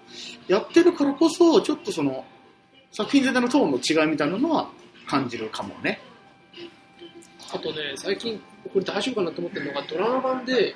[0.48, 2.26] やってるからこそ、ちょっとその、
[2.92, 4.70] 作品全体のトーンの違いみたいなのは
[5.08, 6.00] 感じるかもね。
[7.54, 8.42] あとね最近
[8.72, 10.74] これ大丈夫かなと思ってるのがドラマ版で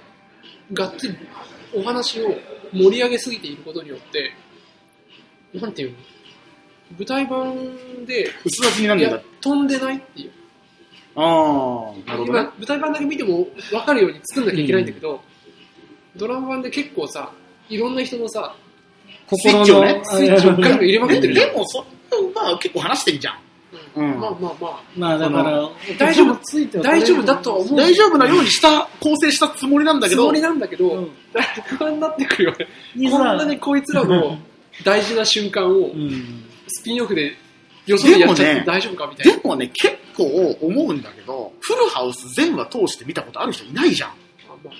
[0.73, 1.17] がっつり
[1.73, 2.35] お話を
[2.73, 4.31] 盛り上げすぎていることによって
[5.53, 5.97] なんていうの？
[6.97, 9.21] 舞台版で薄味になるんだ。
[9.41, 10.31] 飛んでないっていう
[11.15, 12.49] ああ、なるほど今ね。
[12.57, 15.21] 舞台版だけ見ても分かるように作んなきゃいけないんだけど、
[16.15, 17.31] ドラマ版で結構さ
[17.69, 18.55] いろんな人のさ
[19.33, 21.49] スイッチをねスイッチをガンガン入れまくでってるじゃん。
[21.51, 21.85] でも、そ
[22.33, 23.39] まあ結構話してんじゃん。
[23.95, 24.19] うん。
[24.19, 24.83] まあまあまあ。
[24.95, 27.77] まあだから大丈夫ついては大丈夫だとは思う。
[27.77, 31.11] 大丈夫なようにした、構成したつもりなんだけどつも、りなんだけど、うん。
[31.77, 32.67] 不安になってくるよね。
[32.95, 34.37] いこんなにこいつらの
[34.83, 36.43] 大事な瞬間をうん。
[36.67, 37.35] スピンオフで
[37.85, 39.37] 予想でやっちゃって大丈夫かみたいな。
[39.37, 40.23] でもね、結構
[40.61, 44.09] 思うんだけど、フルハウス全話通して見たことある人いないじゃん。
[44.47, 44.73] まあ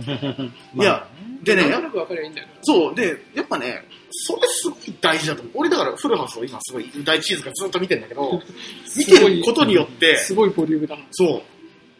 [0.74, 1.06] いや、
[1.42, 2.48] でね、やなんとなく分かればいいんだよ。
[2.62, 5.54] そう、で、やっぱね、それすごい大事だと思う。
[5.56, 8.40] 俺だからフルハウスを今すごい大チーズがずっと見てんだけど、
[8.96, 11.02] 見てることによって、すごいボリュームだな。
[11.12, 11.42] そう、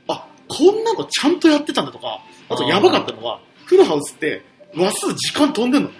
[0.08, 4.42] あ、こんなのちゃんとやってたんだとか、あとやばかったのは、フルハウスって
[4.74, 5.94] 話数時間飛んでんのね。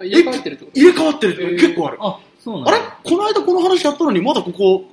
[0.00, 0.80] あ入れ替わってるってこと？
[0.80, 1.98] 入れ替わってるえー結構ある。
[2.00, 2.78] あそうなあれ？
[3.04, 4.84] この間この話やったのにまだここ、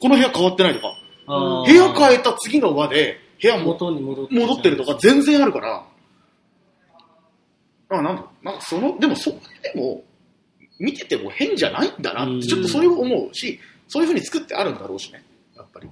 [0.00, 0.88] この部屋変わってないとか、
[1.28, 5.84] あー部屋変えた次の輪で部屋も元に戻って戻ってるとか全然あるから、
[7.90, 10.04] あ、なんだ、なんかその、でもそこでも、
[10.78, 13.58] 見てても変じゃないんだなって、ちょっとそれを思うし、
[13.88, 15.24] そういう風に作ってあるんだろうしね、
[15.56, 15.88] やっぱり。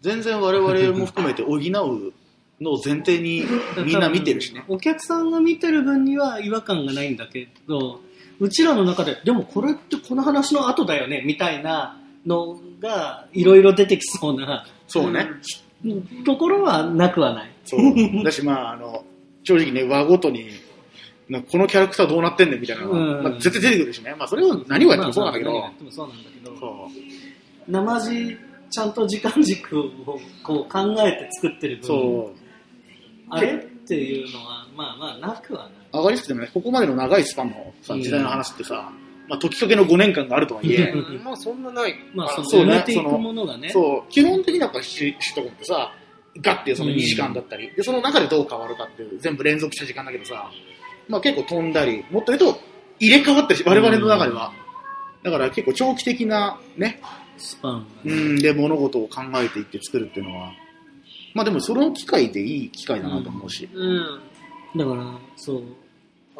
[0.00, 3.44] 全然我々も含めて補うのを前提に
[3.84, 4.64] みんな見てるしね。
[4.68, 8.00] お客さんが見てる分には違和感がないんだけど、
[8.38, 15.28] うちらの中で、でもこれってこの話の後だよね、みたいなのが、いろいろ出てきそうなそうね。
[16.26, 17.50] ところはなくはない。
[17.64, 17.80] そう。
[18.24, 19.04] だしまあ、あの、
[19.44, 20.48] 正直ね、輪ごとに
[21.28, 24.14] なこのキャラクターどうなってんねんみたいなのが、うんまあ、絶対出てくるしね。
[24.18, 26.90] まあ、それを何をやってもそうなんだけど、まあまあ何をやってもそうなんだけど、そ
[27.68, 27.70] う。
[27.70, 28.38] 生地、
[28.70, 29.84] ちゃんと時間軸を
[30.42, 32.40] こう考えて作ってる分、そう。
[33.30, 35.72] あれっていうのは、まあまあなくはない。
[35.92, 38.92] 上がりつってもね、ここまでの長いスパンのさうん時代の話ってさ、
[39.30, 41.94] まあ、時かけの5年間があるとはいえ、うんまあそんなない。
[42.12, 43.68] まあ、そのそうね埋めていくものがね。
[43.68, 45.94] そう、基本的にやっぱシシットコムってさ、
[46.38, 50.50] ガッていうその2時間だったり、で、その中でどう変わるかっていう、全部連続した時間だけどさ、
[51.08, 52.60] まあ結構飛んだり、もっと言うと、
[52.98, 54.52] 入れ替わったりし、我々の中では。
[55.22, 57.00] だから結構長期的なね、
[57.36, 58.12] スパンがね。
[58.12, 60.52] うん、で物事を考えていって作るっていうのは、
[61.34, 63.68] まあでもその機会でいい機会だなと思うし。
[63.72, 64.20] うん。
[64.76, 65.62] だから、そう、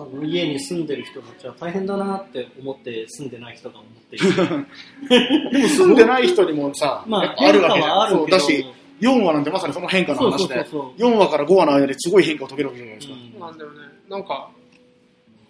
[0.02, 4.36] あの家に住んでる人たちは大変だなって思って住んでない人が思っている。
[5.52, 7.88] でも住んでない人にもさ、まああるわけじゃん。
[7.88, 8.66] 変化はあるけどそうだし、
[9.00, 13.14] 4話なんてまさにその変化の話で、そうそうそう4話から5話の間ですごい変化を遂げるわけじゃないですか。
[13.14, 13.76] うんなんだよね。
[14.08, 14.50] なんか、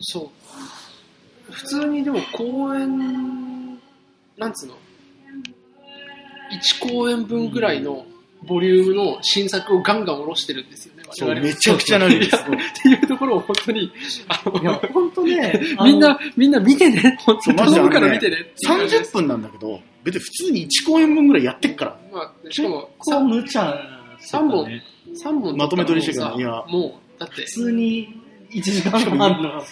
[0.01, 1.53] そう。
[1.53, 3.78] 普通にでも公演、
[4.36, 4.74] なんつうの
[6.84, 8.07] ?1 公演分ぐらいの
[8.46, 12.41] ボリュームの新作をガンガン下ろしてるんですよね、そう、めちゃくちゃなるんですよ。
[12.41, 13.93] っていうところを本当に、
[14.29, 17.19] あのいや、本当ね、 みんな、みんな見てね。
[17.21, 21.97] 本当頼むから見てねっていう感じです30分なんだけど、別に普通に1公演分ぐらいやってっから。
[22.13, 23.75] まあ、しかも、こう無茶
[24.21, 24.83] してたね。
[25.25, 28.21] 3本まとめ撮りしてるからさいやもう、だって普、通に
[28.53, 29.63] 1時間半の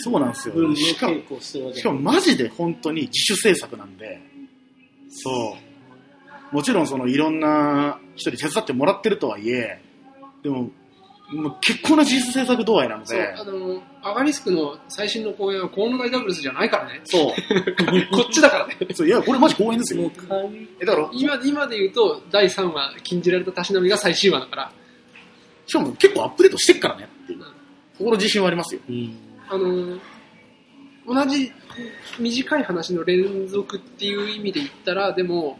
[0.00, 0.74] そうなんですよ。
[0.74, 4.20] しかもしかもマジで本当に自主制作なんで、
[5.10, 5.68] そう。
[6.54, 9.82] もちろんそのいろんな人に手伝ってもらってるとはいえ、
[10.48, 10.70] でも、
[11.30, 17.00] もう結構な自主制作度合いなのそう、で、あの、アガリスクの最新の公演は河野大ダブルスじゃないからね。
[17.04, 17.34] そう。
[18.10, 18.78] こっちだからね。
[18.94, 20.10] そういや、これマジ公演ですよ
[20.80, 24.72] え、だから、今今で言うと、第3話、禁じられたたしなみが最終話だから、
[25.66, 27.40] しかも結構アップデートしてっからねっていう。
[27.40, 27.44] こ
[27.98, 28.80] この自信はありますよ。
[28.88, 29.16] うん。
[29.50, 29.98] あの、
[31.06, 31.52] 同じ
[32.18, 35.58] 短い話の連続っていう意味で言ったら、でも、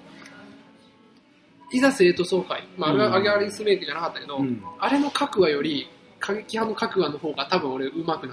[1.71, 4.63] いざ生徒総会、まあ、あれはアギャリスメイクじゃなかったけど、うん。
[4.79, 5.89] あれの各話より、
[6.19, 8.27] 過激派の各話の方が多分俺上手くなって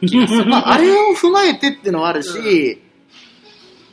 [0.00, 0.46] る気がする。
[0.50, 2.80] まあ、あれを踏まえてってのはあるし、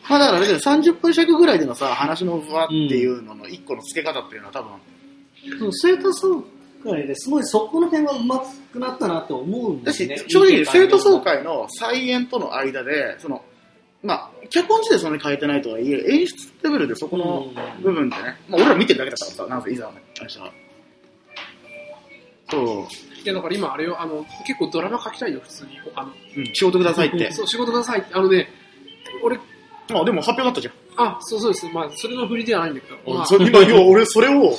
[0.10, 4.72] まあだからあれだよ、30分尺ぐらいでのさ、話のふわっていうのの一個の付け方っていうのは多分、
[5.60, 6.44] そう生徒総
[6.84, 13.44] 会ですごいそこの辺はうまくなったなって思うんでだしすね。、正直生徒総会会の再演との間で、その、
[14.02, 20.52] まあ、脚本自体そんなに変えてないとはいえ、演出レベルでそこの部分ってね、まあ俺ら見てるだけだからさ、なんせいざね、あれしたら。
[22.50, 26.12] そう、いや、だから今あれよ、あの、結構ドラマ書きたいよ、普通に、他の。
[26.38, 27.32] うん、仕事くださいって。
[27.32, 28.14] そう、仕事くださいって。
[28.14, 28.50] あのね、
[29.22, 30.74] 俺、あ、でも発表だったじゃん。
[30.98, 31.68] あ、そうそうです。
[31.68, 33.14] まあ、それの振りではないんだけど。
[33.14, 34.56] まあそ今、今俺それを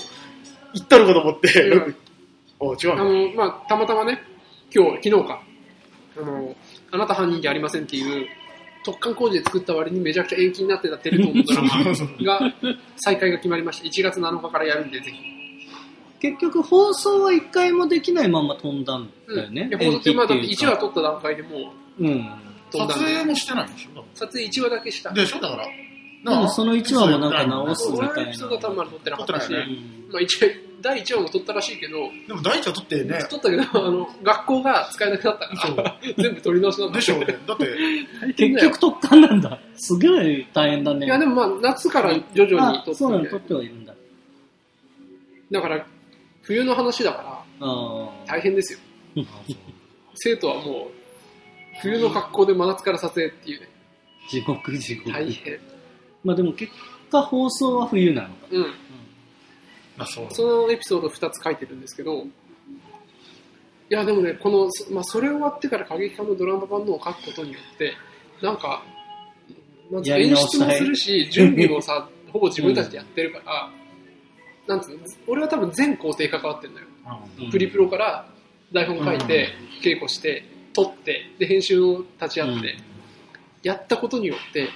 [0.74, 1.96] 言ったのかと思って、うん
[2.60, 4.22] あ、違うあのの、まあ、たまたまね、
[4.74, 5.42] 今日、昨日か、
[6.18, 6.54] あの、
[6.90, 8.28] あなた犯人じゃありませんっていう、
[8.84, 11.68] 特貫工事で作った割にめちゃくちゃ延期になってたテレ東のドラマ
[12.40, 12.54] が、
[12.96, 13.88] 再開が決まりました。
[13.88, 15.18] 1月7日からやるんで、ぜひ。
[16.20, 19.68] 結局放送は一回もできないまま飛んだんだよね。
[19.68, 22.30] いや、放送って、まあ、だって延期1話撮った段階でもううん。
[22.70, 24.04] 飛んだんで、もしてないんでしょ？
[24.14, 25.12] 撮影1話だけした。
[25.12, 25.40] でしょ？
[25.40, 25.64] だから。
[26.24, 28.22] でもその1話もなんか直すみ俺たいな。
[28.24, 30.48] のエピソードは多分まだ撮ってなかったし、撮ってないようんまあ、一応、
[30.82, 31.96] 第1話も撮ったらしいけど、
[32.26, 37.26] でも第一は取ってね、撮ったけど、あの、学校が使えなくなったから、全部撮り直しなんだでしょうね。
[37.46, 39.58] だって、結局特艦なんだ。
[39.76, 41.06] すげえ大変だね。
[41.06, 43.94] いや、でもまあ、夏から徐々に撮あそうなの、って撮ってはいるんだ。
[45.50, 45.86] だから、
[46.42, 47.66] 冬の話だから。
[48.26, 48.78] 大変ですよ。
[50.14, 51.00] 生徒はもう、
[51.82, 53.68] 冬の格好で真夏から撮影っていうね、
[54.28, 55.12] 地獄地獄。
[55.12, 55.58] 大変。
[56.24, 56.72] まあでも結
[57.10, 58.46] 果放送は冬なのか。
[58.50, 58.74] うん。
[59.98, 62.26] あ、そうそのエピソード2つ書いてるんですけど、い
[63.88, 67.94] や、でもね、この、そまあ、それ終わってから過激派のドラマ版のを書くことによって、
[68.40, 68.84] なんか、
[69.90, 73.70] なんつうのやり演出直したいもするし、準備もさ、 ほぼ自分たちでやってるから、
[74.68, 76.86] なんつうの、俺は多分全工程関わってるんだよ。
[77.40, 78.30] うんプリプロから
[78.72, 79.48] 台本書いて、
[79.82, 82.76] 稽古して、撮って、で、編集を立ち会って、
[83.64, 84.68] やったことによって、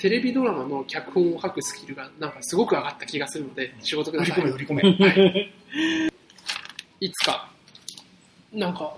[0.00, 4.44] テレビドラマの脚本を書くスキルがなんかすごく上がった気がするので、仕事ください。
[4.44, 5.08] 売り込め、売り込め。
[5.08, 5.52] はい。
[7.00, 7.50] いつか、
[8.50, 8.94] なんか、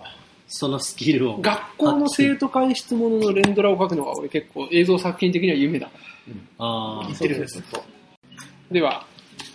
[0.47, 1.39] そのスキルを。
[1.39, 5.91] 学校の生徒会質問の連ドラを書くのが俺結構映像作品的には夢だ。
[6.59, 7.19] ああ言っ。
[7.19, 7.83] てるよね、ずっと。
[8.71, 9.05] では、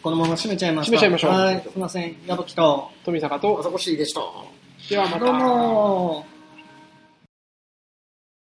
[0.04, 0.98] このまま締めちゃいますか。
[0.98, 2.18] 締めちゃいましょうはい、すいません。
[2.28, 2.92] 矢吹と。
[3.06, 4.22] 富坂と、朝越しいでした。
[4.90, 5.20] ではまた。
[5.20, 6.37] どうもー。